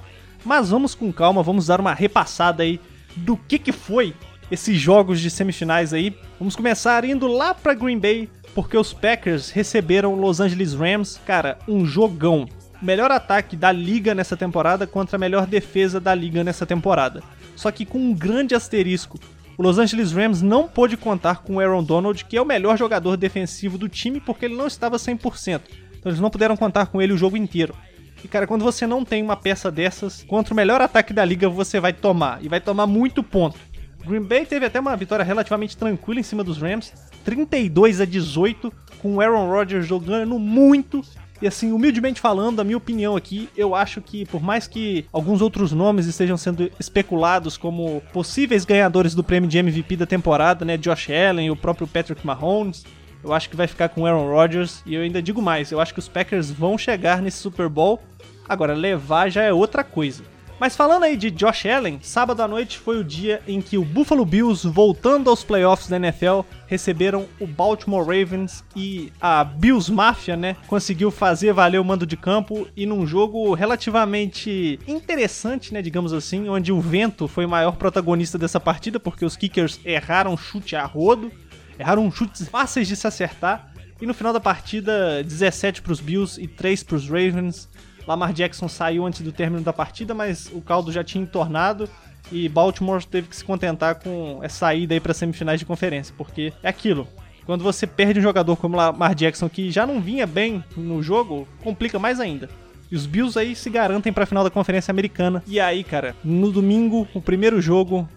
Mas 0.44 0.70
vamos 0.70 0.94
com 0.94 1.14
calma, 1.14 1.42
vamos 1.42 1.68
dar 1.68 1.80
uma 1.80 1.94
repassada 1.94 2.64
aí 2.64 2.82
do 3.16 3.38
que 3.38 3.58
que 3.58 3.72
foi 3.72 4.14
esses 4.52 4.78
jogos 4.78 5.22
de 5.22 5.30
semifinais 5.30 5.94
aí. 5.94 6.14
Vamos 6.38 6.58
começar 6.58 7.06
indo 7.06 7.26
lá 7.28 7.54
pra 7.54 7.74
Green 7.74 7.98
Bay, 7.98 8.30
porque 8.56 8.78
os 8.78 8.94
Packers 8.94 9.52
receberam 9.52 10.16
Los 10.16 10.40
Angeles 10.40 10.74
Rams, 10.74 11.20
cara, 11.26 11.60
um 11.68 11.86
jogão. 11.86 12.48
Melhor 12.82 13.12
ataque 13.12 13.58
da 13.58 13.70
liga 13.70 14.16
nessa 14.16 14.38
temporada 14.38 14.88
contra 14.88 15.18
a 15.18 15.20
melhor 15.20 15.46
defesa 15.46 16.00
da 16.00 16.16
liga 16.16 16.42
nessa 16.42 16.66
temporada. 16.66 17.22
Só 17.54 17.70
que 17.70 17.86
com 17.86 18.00
um 18.00 18.14
grande 18.14 18.56
asterisco. 18.56 19.20
O 19.58 19.64
Los 19.64 19.78
Angeles 19.78 20.14
Rams 20.14 20.42
não 20.42 20.68
pôde 20.68 20.96
contar 20.96 21.42
com 21.42 21.56
o 21.56 21.60
Aaron 21.60 21.84
Donald, 21.84 22.24
que 22.26 22.38
é 22.38 22.42
o 22.42 22.46
melhor 22.46 22.78
jogador 22.78 23.18
defensivo 23.18 23.78
do 23.78 23.90
time, 23.90 24.22
porque 24.22 24.46
ele 24.46 24.56
não 24.56 24.68
estava 24.68 24.96
100%. 24.96 25.62
Então 26.00 26.10
eles 26.10 26.20
não 26.20 26.30
puderam 26.30 26.56
contar 26.56 26.86
com 26.88 27.02
ele 27.02 27.14
o 27.14 27.18
jogo 27.18 27.36
inteiro. 27.36 27.76
E 28.24 28.28
cara, 28.28 28.48
quando 28.48 28.64
você 28.64 28.88
não 28.88 29.04
tem 29.04 29.22
uma 29.22 29.36
peça 29.36 29.70
dessas, 29.70 30.24
contra 30.24 30.54
o 30.54 30.58
melhor 30.58 30.82
ataque 30.82 31.14
da 31.14 31.26
liga 31.26 31.50
você 31.50 31.80
vai 31.80 31.92
tomar. 31.92 32.44
E 32.44 32.48
vai 32.48 32.62
tomar 32.62 32.88
muito 32.88 33.22
ponto. 33.22 33.60
Green 34.06 34.22
Bay 34.22 34.46
teve 34.46 34.66
até 34.66 34.80
uma 34.80 34.96
vitória 34.96 35.26
relativamente 35.26 35.76
tranquila 35.76 36.20
em 36.20 36.24
cima 36.24 36.44
dos 36.44 36.58
Rams, 36.58 36.94
32 37.26 38.00
a 38.00 38.06
18, 38.06 38.72
com 39.02 39.16
o 39.16 39.22
Aaron 39.22 39.50
Rodgers 39.50 39.86
jogando 39.86 40.40
muito. 40.40 41.04
E 41.42 41.48
assim, 41.48 41.74
humildemente 41.74 42.22
falando, 42.22 42.62
a 42.62 42.64
minha 42.64 42.78
opinião 42.78 43.16
aqui, 43.18 43.50
eu 43.58 43.76
acho 43.76 44.00
que 44.00 44.26
por 44.26 44.42
mais 44.42 44.68
que 44.68 45.06
alguns 45.12 45.42
outros 45.42 45.74
nomes 45.74 46.06
estejam 46.06 46.38
sendo 46.38 46.72
especulados 46.80 47.58
como 47.58 48.02
possíveis 48.14 48.64
ganhadores 48.64 49.14
do 49.14 49.24
prêmio 49.24 49.50
de 49.50 49.58
MVP 49.58 49.98
da 49.98 50.06
temporada, 50.06 50.64
né, 50.64 50.78
Josh 50.78 51.10
Allen 51.10 51.48
e 51.48 51.52
o 51.52 51.56
próprio 51.56 51.88
Patrick 51.88 52.26
Mahomes, 52.26 52.86
eu 53.22 53.34
acho 53.34 53.50
que 53.50 53.56
vai 53.56 53.68
ficar 53.68 53.90
com 53.90 54.06
Aaron 54.06 54.30
Rodgers 54.30 54.82
e 54.86 54.96
eu 54.96 55.02
ainda 55.02 55.22
digo 55.22 55.42
mais, 55.42 55.72
eu 55.72 55.82
acho 55.82 55.94
que 55.94 56.00
os 56.00 56.08
Packers 56.08 56.52
vão 56.52 56.78
chegar 56.78 57.22
nesse 57.22 57.40
Super 57.40 57.68
Bowl. 57.68 58.00
Agora, 58.48 58.74
levar 58.74 59.30
já 59.30 59.42
é 59.42 59.52
outra 59.52 59.84
coisa. 59.84 60.24
Mas 60.58 60.74
falando 60.74 61.04
aí 61.04 61.18
de 61.18 61.30
Josh 61.30 61.66
Allen, 61.66 62.00
sábado 62.02 62.42
à 62.42 62.48
noite 62.48 62.80
foi 62.80 62.98
o 62.98 63.04
dia 63.04 63.42
em 63.46 63.62
que 63.62 63.78
o 63.78 63.84
Buffalo 63.84 64.26
Bills, 64.26 64.66
voltando 64.66 65.30
aos 65.30 65.44
playoffs 65.44 65.90
da 65.90 65.98
NFL, 65.98 66.42
receberam 66.66 67.28
o 67.42 67.46
Baltimore 67.46 68.06
Ravens 68.06 68.64
e 68.74 69.12
a 69.20 69.44
Bills 69.44 69.92
Mafia, 69.92 70.38
né, 70.38 70.56
conseguiu 70.68 71.12
fazer 71.12 71.52
valer 71.52 71.80
o 71.80 71.84
mando 71.84 72.06
de 72.06 72.16
campo 72.16 72.68
e 72.76 72.86
num 72.86 73.06
jogo 73.06 73.54
relativamente 73.54 74.80
interessante, 74.88 75.74
né, 75.74 75.82
digamos 75.82 76.14
assim, 76.14 76.48
onde 76.48 76.72
o 76.72 76.80
vento 76.80 77.28
foi 77.28 77.46
o 77.46 77.50
maior 77.50 77.74
protagonista 77.74 78.38
dessa 78.38 78.60
partida, 78.60 78.98
porque 78.98 79.26
os 79.26 79.36
kickers 79.36 79.82
erraram 79.84 80.38
chute 80.38 80.74
a 80.74 80.86
rodo, 80.86 81.32
erraram 81.78 82.10
chutes 82.10 82.48
fáceis 82.48 82.88
de 82.88 82.96
se 82.96 83.06
acertar, 83.06 83.74
e 84.02 84.06
no 84.06 84.14
final 84.14 84.34
da 84.34 84.40
partida, 84.40 85.24
17 85.24 85.82
para 85.82 85.92
os 85.92 86.00
Bills 86.00 86.42
e 86.42 86.48
3 86.48 86.84
para 86.84 86.96
os 86.96 87.08
Ravens. 87.08 87.70
Lamar 88.08 88.34
Jackson 88.34 88.68
saiu 88.68 89.06
antes 89.06 89.22
do 89.22 89.32
término 89.32 89.64
da 89.64 89.74
partida, 89.74 90.14
mas 90.14 90.50
o 90.54 90.62
caldo 90.62 90.92
já 90.92 91.04
tinha 91.04 91.24
entornado 91.24 91.90
e 92.32 92.50
Baltimore 92.50 93.04
teve 93.04 93.28
que 93.28 93.36
se 93.36 93.44
contentar 93.44 93.96
com 93.96 94.40
essa 94.42 94.58
saída 94.58 94.94
aí 94.94 95.00
para 95.00 95.14
semifinais 95.14 95.60
de 95.60 95.66
conferência, 95.66 96.14
porque 96.18 96.54
é 96.64 96.70
aquilo. 96.70 97.08
Quando 97.46 97.64
você 97.64 97.86
perde 97.86 98.20
um 98.20 98.24
jogador 98.24 98.56
como 98.56 98.76
Lamar 98.76 99.14
Jackson 99.14 99.48
que 99.48 99.70
já 99.70 99.86
não 99.86 100.02
vinha 100.02 100.26
bem 100.26 100.64
no 100.76 101.02
jogo, 101.04 101.48
complica 101.64 102.00
mais 102.00 102.20
ainda. 102.20 102.50
E 102.92 102.96
os 102.96 103.06
Bills 103.06 103.38
aí 103.38 103.56
se 103.56 103.70
garantem 103.70 104.14
para 104.14 104.24
a 104.24 104.28
final 104.28 104.44
da 104.44 104.50
Conferência 104.50 104.92
Americana. 104.92 105.44
E 105.48 105.60
aí, 105.60 105.84
cara, 105.84 106.16
no 106.24 106.52
domingo, 106.52 107.08
o 107.14 107.22
primeiro 107.22 107.62
jogo, 107.62 108.08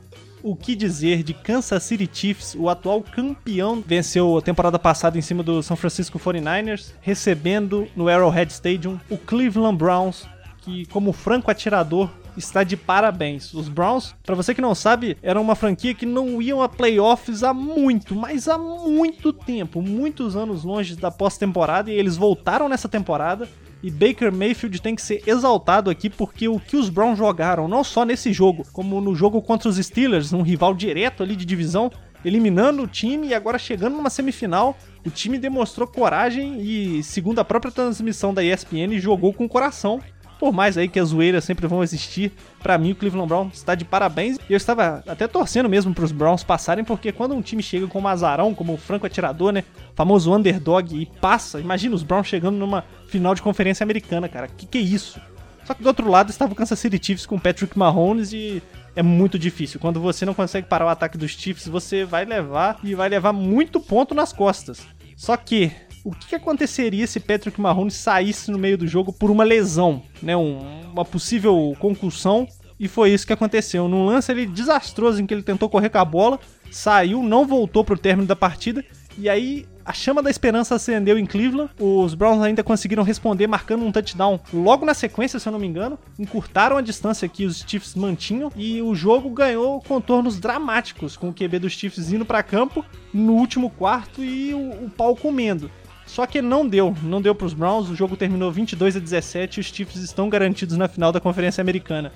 o 0.42 0.54
que 0.54 0.74
dizer 0.74 1.22
de 1.22 1.34
Kansas 1.34 1.82
City 1.82 2.08
Chiefs, 2.12 2.54
o 2.58 2.68
atual 2.68 3.02
campeão, 3.02 3.82
venceu 3.84 4.38
a 4.38 4.42
temporada 4.42 4.78
passada 4.78 5.18
em 5.18 5.22
cima 5.22 5.42
do 5.42 5.62
São 5.62 5.76
Francisco 5.76 6.18
49ers, 6.18 6.92
recebendo 7.00 7.86
no 7.96 8.08
Arrowhead 8.08 8.52
Stadium 8.52 8.98
o 9.10 9.16
Cleveland 9.16 9.76
Browns, 9.76 10.26
que 10.58 10.86
como 10.86 11.12
franco 11.12 11.50
atirador 11.50 12.10
está 12.36 12.62
de 12.62 12.76
parabéns. 12.76 13.52
Os 13.52 13.68
Browns, 13.68 14.14
para 14.24 14.34
você 14.34 14.54
que 14.54 14.60
não 14.60 14.74
sabe, 14.74 15.16
era 15.22 15.40
uma 15.40 15.54
franquia 15.54 15.94
que 15.94 16.06
não 16.06 16.40
iam 16.40 16.62
a 16.62 16.68
playoffs 16.68 17.42
há 17.42 17.52
muito, 17.52 18.14
mas 18.14 18.48
há 18.48 18.56
muito 18.56 19.32
tempo, 19.32 19.82
muitos 19.82 20.36
anos 20.36 20.64
longe 20.64 20.94
da 20.96 21.10
pós-temporada 21.10 21.90
e 21.90 21.94
eles 21.94 22.16
voltaram 22.16 22.68
nessa 22.68 22.88
temporada. 22.88 23.48
E 23.82 23.90
Baker 23.90 24.32
Mayfield 24.32 24.82
tem 24.82 24.94
que 24.94 25.02
ser 25.02 25.22
exaltado 25.26 25.88
aqui 25.88 26.10
porque 26.10 26.48
o 26.48 26.58
que 26.58 26.76
os 26.76 26.88
Browns 26.88 27.16
jogaram, 27.16 27.68
não 27.68 27.84
só 27.84 28.04
nesse 28.04 28.32
jogo, 28.32 28.66
como 28.72 29.00
no 29.00 29.14
jogo 29.14 29.40
contra 29.40 29.68
os 29.68 29.76
Steelers, 29.76 30.32
um 30.32 30.42
rival 30.42 30.74
direto 30.74 31.22
ali 31.22 31.36
de 31.36 31.44
divisão, 31.44 31.90
eliminando 32.24 32.82
o 32.82 32.88
time 32.88 33.28
e 33.28 33.34
agora 33.34 33.58
chegando 33.58 33.96
numa 33.96 34.10
semifinal, 34.10 34.76
o 35.06 35.10
time 35.10 35.38
demonstrou 35.38 35.86
coragem 35.86 36.60
e, 36.60 37.02
segundo 37.04 37.38
a 37.38 37.44
própria 37.44 37.70
transmissão 37.70 38.34
da 38.34 38.42
ESPN, 38.42 38.98
jogou 38.98 39.32
com 39.32 39.48
coração. 39.48 40.00
Por 40.38 40.52
mais 40.52 40.78
aí 40.78 40.88
que 40.88 41.00
as 41.00 41.08
zoeiras 41.08 41.44
sempre 41.44 41.66
vão 41.66 41.82
existir, 41.82 42.32
pra 42.62 42.78
mim 42.78 42.92
o 42.92 42.94
Cleveland 42.94 43.28
Browns 43.28 43.54
está 43.54 43.74
de 43.74 43.84
parabéns. 43.84 44.38
E 44.48 44.52
eu 44.52 44.56
estava 44.56 45.02
até 45.06 45.26
torcendo 45.26 45.68
mesmo 45.68 45.92
pros 45.92 46.12
Browns 46.12 46.44
passarem, 46.44 46.84
porque 46.84 47.10
quando 47.10 47.34
um 47.34 47.42
time 47.42 47.62
chega 47.62 47.86
como 47.86 48.06
azarão, 48.06 48.54
como 48.54 48.74
o 48.74 48.76
franco 48.76 49.06
atirador, 49.06 49.52
né, 49.52 49.64
famoso 49.94 50.32
underdog 50.32 50.94
e 50.94 51.06
passa, 51.20 51.60
imagina 51.60 51.94
os 51.94 52.02
Browns 52.02 52.28
chegando 52.28 52.56
numa 52.56 52.84
final 53.08 53.34
de 53.34 53.42
conferência 53.42 53.82
americana, 53.82 54.28
cara. 54.28 54.48
Que 54.48 54.66
que 54.66 54.78
é 54.78 54.82
isso? 54.82 55.20
Só 55.64 55.74
que 55.74 55.82
do 55.82 55.86
outro 55.86 56.08
lado 56.08 56.30
estava 56.30 56.52
o 56.52 56.56
Kansas 56.56 56.78
City 56.78 56.98
Chiefs 57.04 57.26
com 57.26 57.38
Patrick 57.38 57.76
Mahomes 57.76 58.32
e 58.32 58.62
é 58.96 59.02
muito 59.02 59.38
difícil. 59.38 59.78
Quando 59.78 60.00
você 60.00 60.24
não 60.24 60.32
consegue 60.32 60.66
parar 60.66 60.86
o 60.86 60.88
ataque 60.88 61.18
dos 61.18 61.32
Chiefs, 61.32 61.68
você 61.68 62.04
vai 62.04 62.24
levar 62.24 62.78
e 62.82 62.94
vai 62.94 63.08
levar 63.08 63.32
muito 63.32 63.78
ponto 63.78 64.14
nas 64.14 64.32
costas. 64.32 64.86
Só 65.14 65.36
que 65.36 65.70
o 66.08 66.12
que 66.12 66.34
aconteceria 66.34 67.06
se 67.06 67.20
Patrick 67.20 67.60
Mahomes 67.60 67.94
saísse 67.94 68.50
no 68.50 68.58
meio 68.58 68.78
do 68.78 68.86
jogo 68.86 69.12
por 69.12 69.30
uma 69.30 69.44
lesão, 69.44 70.02
né, 70.22 70.36
um- 70.36 70.80
uma 70.92 71.04
possível 71.04 71.76
concussão? 71.78 72.46
E 72.80 72.86
foi 72.88 73.10
isso 73.12 73.26
que 73.26 73.32
aconteceu. 73.32 73.88
Num 73.88 74.06
lance 74.06 74.30
ali 74.30 74.46
desastroso 74.46 75.20
em 75.20 75.26
que 75.26 75.34
ele 75.34 75.42
tentou 75.42 75.68
correr 75.68 75.90
com 75.90 75.98
a 75.98 76.04
bola, 76.04 76.38
saiu, 76.70 77.22
não 77.22 77.44
voltou 77.46 77.84
pro 77.84 77.98
término 77.98 78.26
da 78.28 78.36
partida 78.36 78.84
e 79.18 79.28
aí 79.28 79.66
a 79.84 79.92
chama 79.92 80.22
da 80.22 80.30
esperança 80.30 80.74
acendeu 80.76 81.18
em 81.18 81.26
Cleveland. 81.26 81.70
Os 81.80 82.14
Browns 82.14 82.40
ainda 82.42 82.62
conseguiram 82.62 83.02
responder 83.02 83.46
marcando 83.48 83.84
um 83.84 83.90
touchdown 83.90 84.38
logo 84.52 84.84
na 84.86 84.94
sequência, 84.94 85.40
se 85.40 85.48
eu 85.48 85.52
não 85.52 85.58
me 85.58 85.66
engano. 85.66 85.98
Encurtaram 86.18 86.76
a 86.76 86.80
distância 86.82 87.26
que 87.26 87.46
os 87.46 87.64
Chiefs 87.66 87.94
mantinham 87.96 88.52
e 88.54 88.80
o 88.80 88.94
jogo 88.94 89.28
ganhou 89.30 89.80
contornos 89.80 90.38
dramáticos, 90.38 91.16
com 91.16 91.30
o 91.30 91.34
QB 91.34 91.58
dos 91.58 91.72
Chiefs 91.72 92.12
indo 92.12 92.24
para 92.24 92.42
campo 92.42 92.84
no 93.12 93.32
último 93.32 93.70
quarto 93.70 94.22
e 94.22 94.54
o, 94.54 94.84
o 94.84 94.90
pau 94.90 95.16
comendo. 95.16 95.68
Só 96.08 96.26
que 96.26 96.42
não 96.42 96.66
deu, 96.66 96.96
não 97.02 97.22
deu 97.22 97.34
pros 97.34 97.52
Browns. 97.52 97.88
O 97.88 97.94
jogo 97.94 98.16
terminou 98.16 98.50
22 98.50 98.96
a 98.96 98.98
17 98.98 99.58
e 99.58 99.60
os 99.60 99.66
Chiefs 99.66 100.02
estão 100.02 100.28
garantidos 100.28 100.76
na 100.76 100.88
final 100.88 101.12
da 101.12 101.20
Conferência 101.20 101.60
Americana 101.60 102.10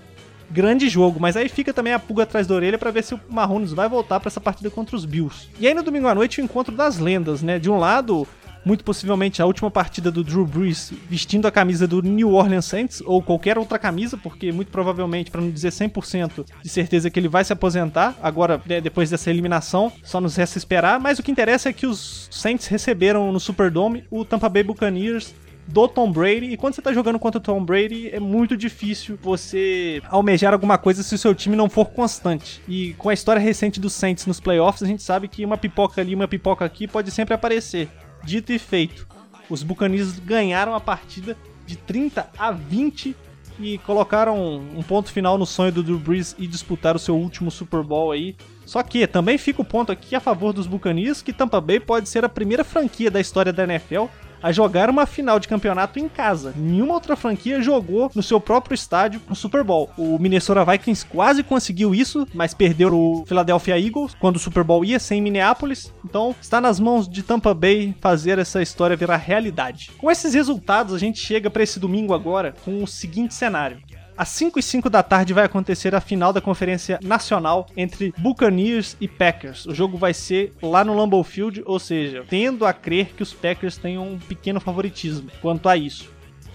grande 0.52 0.88
jogo, 0.88 1.18
mas 1.18 1.36
aí 1.36 1.48
fica 1.48 1.72
também 1.72 1.94
a 1.94 1.98
pulga 1.98 2.24
atrás 2.24 2.46
da 2.46 2.54
orelha 2.54 2.76
pra 2.76 2.90
ver 2.90 3.02
se 3.02 3.14
o 3.14 3.20
Mahomes 3.28 3.72
vai 3.72 3.88
voltar 3.88 4.20
pra 4.20 4.28
essa 4.28 4.40
partida 4.40 4.70
contra 4.70 4.94
os 4.94 5.06
Bills. 5.06 5.48
E 5.58 5.66
aí 5.66 5.72
no 5.72 5.82
domingo 5.82 6.06
à 6.06 6.14
noite 6.14 6.40
o 6.40 6.44
encontro 6.44 6.76
das 6.76 6.98
lendas, 6.98 7.42
né? 7.42 7.58
De 7.58 7.70
um 7.70 7.78
lado, 7.78 8.28
muito 8.64 8.84
possivelmente 8.84 9.42
a 9.42 9.46
última 9.46 9.70
partida 9.70 10.10
do 10.10 10.22
Drew 10.22 10.46
Brees 10.46 10.92
vestindo 11.08 11.46
a 11.46 11.50
camisa 11.50 11.86
do 11.86 12.02
New 12.02 12.32
Orleans 12.32 12.64
Saints 12.64 13.02
ou 13.04 13.22
qualquer 13.22 13.58
outra 13.58 13.78
camisa, 13.78 14.16
porque 14.16 14.52
muito 14.52 14.70
provavelmente, 14.70 15.30
para 15.30 15.40
não 15.40 15.50
dizer 15.50 15.70
100% 15.70 16.46
de 16.62 16.68
certeza 16.68 17.10
que 17.10 17.18
ele 17.18 17.28
vai 17.28 17.44
se 17.44 17.52
aposentar 17.52 18.16
agora 18.22 18.60
né, 18.66 18.80
depois 18.80 19.10
dessa 19.10 19.30
eliminação, 19.30 19.92
só 20.02 20.20
nos 20.20 20.36
resta 20.36 20.58
esperar, 20.58 21.00
mas 21.00 21.18
o 21.18 21.22
que 21.22 21.30
interessa 21.30 21.68
é 21.68 21.72
que 21.72 21.86
os 21.86 22.28
Saints 22.30 22.66
receberam 22.66 23.32
no 23.32 23.40
Superdome 23.40 24.04
o 24.10 24.24
Tampa 24.24 24.48
Bay 24.48 24.62
Buccaneers 24.62 25.34
do 25.66 25.88
Tom 25.88 26.10
Brady. 26.10 26.46
E 26.46 26.56
quando 26.56 26.74
você 26.74 26.82
tá 26.82 26.92
jogando 26.92 27.18
contra 27.18 27.38
o 27.38 27.42
Tom 27.42 27.64
Brady, 27.64 28.10
é 28.12 28.20
muito 28.20 28.56
difícil 28.56 29.18
você 29.20 30.02
almejar 30.08 30.52
alguma 30.52 30.78
coisa 30.78 31.02
se 31.02 31.14
o 31.14 31.18
seu 31.18 31.34
time 31.34 31.56
não 31.56 31.68
for 31.68 31.86
constante. 31.90 32.60
E 32.68 32.94
com 32.94 33.08
a 33.08 33.14
história 33.14 33.40
recente 33.40 33.80
dos 33.80 33.92
Saints 33.92 34.26
nos 34.26 34.40
playoffs, 34.40 34.82
a 34.82 34.86
gente 34.86 35.02
sabe 35.02 35.28
que 35.28 35.44
uma 35.44 35.56
pipoca 35.56 36.00
ali, 36.00 36.14
uma 36.14 36.28
pipoca 36.28 36.64
aqui 36.64 36.86
pode 36.86 37.10
sempre 37.10 37.34
aparecer. 37.34 37.88
Dito 38.24 38.52
e 38.52 38.58
feito. 38.58 39.06
Os 39.48 39.62
Buccaneers 39.62 40.18
ganharam 40.18 40.74
a 40.74 40.80
partida 40.80 41.36
de 41.66 41.76
30 41.76 42.30
a 42.38 42.50
20 42.50 43.16
e 43.58 43.78
colocaram 43.78 44.56
um 44.56 44.82
ponto 44.82 45.10
final 45.12 45.36
no 45.36 45.46
sonho 45.46 45.72
do 45.72 45.82
Drew 45.82 45.98
Brees 45.98 46.34
e 46.38 46.46
disputar 46.46 46.96
o 46.96 46.98
seu 46.98 47.16
último 47.16 47.50
Super 47.50 47.82
Bowl 47.82 48.10
aí. 48.10 48.36
Só 48.64 48.82
que 48.82 49.06
também 49.06 49.36
fica 49.36 49.60
o 49.60 49.64
ponto 49.64 49.92
aqui 49.92 50.14
a 50.14 50.20
favor 50.20 50.52
dos 50.52 50.66
Buccaneers 50.66 51.22
que 51.22 51.32
Tampa 51.32 51.60
Bay 51.60 51.80
pode 51.80 52.08
ser 52.08 52.24
a 52.24 52.28
primeira 52.28 52.64
franquia 52.64 53.10
da 53.10 53.20
história 53.20 53.52
da 53.52 53.64
NFL 53.64 54.06
a 54.42 54.52
jogar 54.52 54.90
uma 54.90 55.06
final 55.06 55.38
de 55.38 55.48
campeonato 55.48 55.98
em 55.98 56.08
casa. 56.08 56.52
Nenhuma 56.56 56.94
outra 56.94 57.16
franquia 57.16 57.62
jogou 57.62 58.10
no 58.14 58.22
seu 58.22 58.40
próprio 58.40 58.74
estádio 58.74 59.20
no 59.28 59.34
Super 59.34 59.62
Bowl. 59.62 59.90
O 59.96 60.18
Minnesota 60.18 60.64
Vikings 60.64 61.06
quase 61.06 61.42
conseguiu 61.42 61.94
isso, 61.94 62.26
mas 62.34 62.54
perdeu 62.54 62.94
o 62.94 63.24
Philadelphia 63.26 63.78
Eagles 63.78 64.16
quando 64.18 64.36
o 64.36 64.40
Super 64.40 64.64
Bowl 64.64 64.84
ia 64.84 64.98
ser 64.98 65.14
em 65.14 65.22
Minneapolis. 65.22 65.92
Então 66.04 66.34
está 66.40 66.60
nas 66.60 66.80
mãos 66.80 67.08
de 67.08 67.22
Tampa 67.22 67.54
Bay 67.54 67.94
fazer 68.00 68.38
essa 68.38 68.60
história 68.60 68.96
virar 68.96 69.16
realidade. 69.16 69.90
Com 69.98 70.10
esses 70.10 70.34
resultados, 70.34 70.94
a 70.94 70.98
gente 70.98 71.18
chega 71.18 71.50
para 71.50 71.62
esse 71.62 71.78
domingo 71.78 72.14
agora 72.14 72.54
com 72.64 72.82
o 72.82 72.86
seguinte 72.86 73.34
cenário. 73.34 73.78
Às 74.16 74.28
5 74.28 74.58
e 74.58 74.62
5 74.62 74.90
da 74.90 75.02
tarde 75.02 75.32
vai 75.32 75.44
acontecer 75.44 75.94
a 75.94 76.00
final 76.00 76.32
da 76.32 76.40
Conferência 76.40 76.98
Nacional 77.02 77.66
entre 77.74 78.12
Buccaneers 78.18 78.94
e 79.00 79.08
Packers. 79.08 79.64
O 79.64 79.74
jogo 79.74 79.96
vai 79.96 80.12
ser 80.12 80.52
lá 80.62 80.84
no 80.84 80.94
Lambeau 80.94 81.24
Field, 81.24 81.62
ou 81.64 81.78
seja, 81.78 82.22
tendo 82.28 82.66
a 82.66 82.74
crer 82.74 83.14
que 83.16 83.22
os 83.22 83.32
Packers 83.32 83.78
tenham 83.78 84.06
um 84.06 84.18
pequeno 84.18 84.60
favoritismo 84.60 85.30
quanto 85.40 85.66
a 85.68 85.76
isso. 85.78 86.10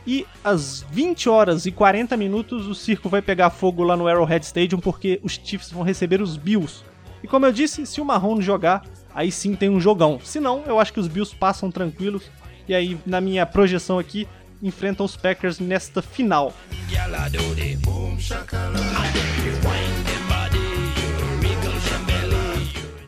E 0.06 0.26
às 0.44 0.86
20 0.92 1.28
horas 1.28 1.66
e 1.66 1.72
40 1.72 2.16
minutos 2.16 2.68
o 2.68 2.76
circo 2.76 3.10
vai 3.10 3.22
pegar 3.22 3.50
fogo 3.50 3.84
lá 3.84 3.98
no 3.98 4.08
Arrowhead 4.08 4.46
Stadium 4.46 4.80
porque 4.80 5.20
os 5.24 5.34
Chiefs 5.34 5.72
vão 5.72 5.84
receber 5.84 6.22
os 6.22 6.38
Bills. 6.38 6.84
E 7.24 7.28
como 7.28 7.46
eu 7.46 7.52
disse, 7.52 7.86
se 7.88 8.00
o 8.00 8.06
Marrone 8.06 8.42
jogar, 8.42 8.86
aí 9.14 9.32
sim 9.32 9.56
tem 9.56 9.68
um 9.68 9.80
jogão. 9.80 10.20
Se 10.24 10.40
não, 10.40 10.64
eu 10.68 10.80
acho 10.80 10.94
que 10.94 11.00
os 11.00 11.08
Bills 11.08 11.36
passam 11.36 11.72
tranquilos. 11.72 12.30
E 12.68 12.76
aí, 12.76 12.98
na 13.06 13.20
minha 13.20 13.46
projeção 13.46 13.98
aqui, 13.98 14.28
enfrentam 14.62 15.06
os 15.06 15.16
Packers 15.16 15.60
nesta 15.60 16.02
final. 16.02 16.54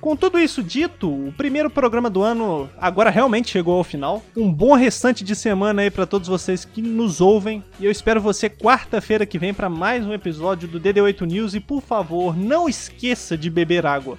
Com 0.01 0.15
tudo 0.15 0.39
isso 0.39 0.63
dito, 0.63 1.07
o 1.07 1.31
primeiro 1.33 1.69
programa 1.69 2.09
do 2.09 2.23
ano 2.23 2.69
agora 2.79 3.09
realmente 3.09 3.51
chegou 3.51 3.77
ao 3.77 3.83
final. 3.83 4.23
Um 4.35 4.51
bom 4.51 4.73
restante 4.73 5.23
de 5.23 5.35
semana 5.35 5.81
aí 5.81 5.91
para 5.91 6.05
todos 6.05 6.27
vocês 6.27 6.63
que 6.63 6.81
nos 6.81 7.19
ouvem. 7.19 7.63
E 7.79 7.85
eu 7.85 7.91
espero 7.91 8.21
você 8.21 8.49
quarta-feira 8.49 9.25
que 9.25 9.38
vem 9.38 9.53
para 9.53 9.69
mais 9.69 10.05
um 10.05 10.13
episódio 10.13 10.67
do 10.69 10.79
DD8 10.79 11.21
News. 11.27 11.53
E 11.53 11.59
por 11.59 11.81
favor, 11.81 12.35
não 12.35 12.69
esqueça 12.69 13.38
de 13.38 13.49
beber 13.49 13.85
água. 13.85 14.17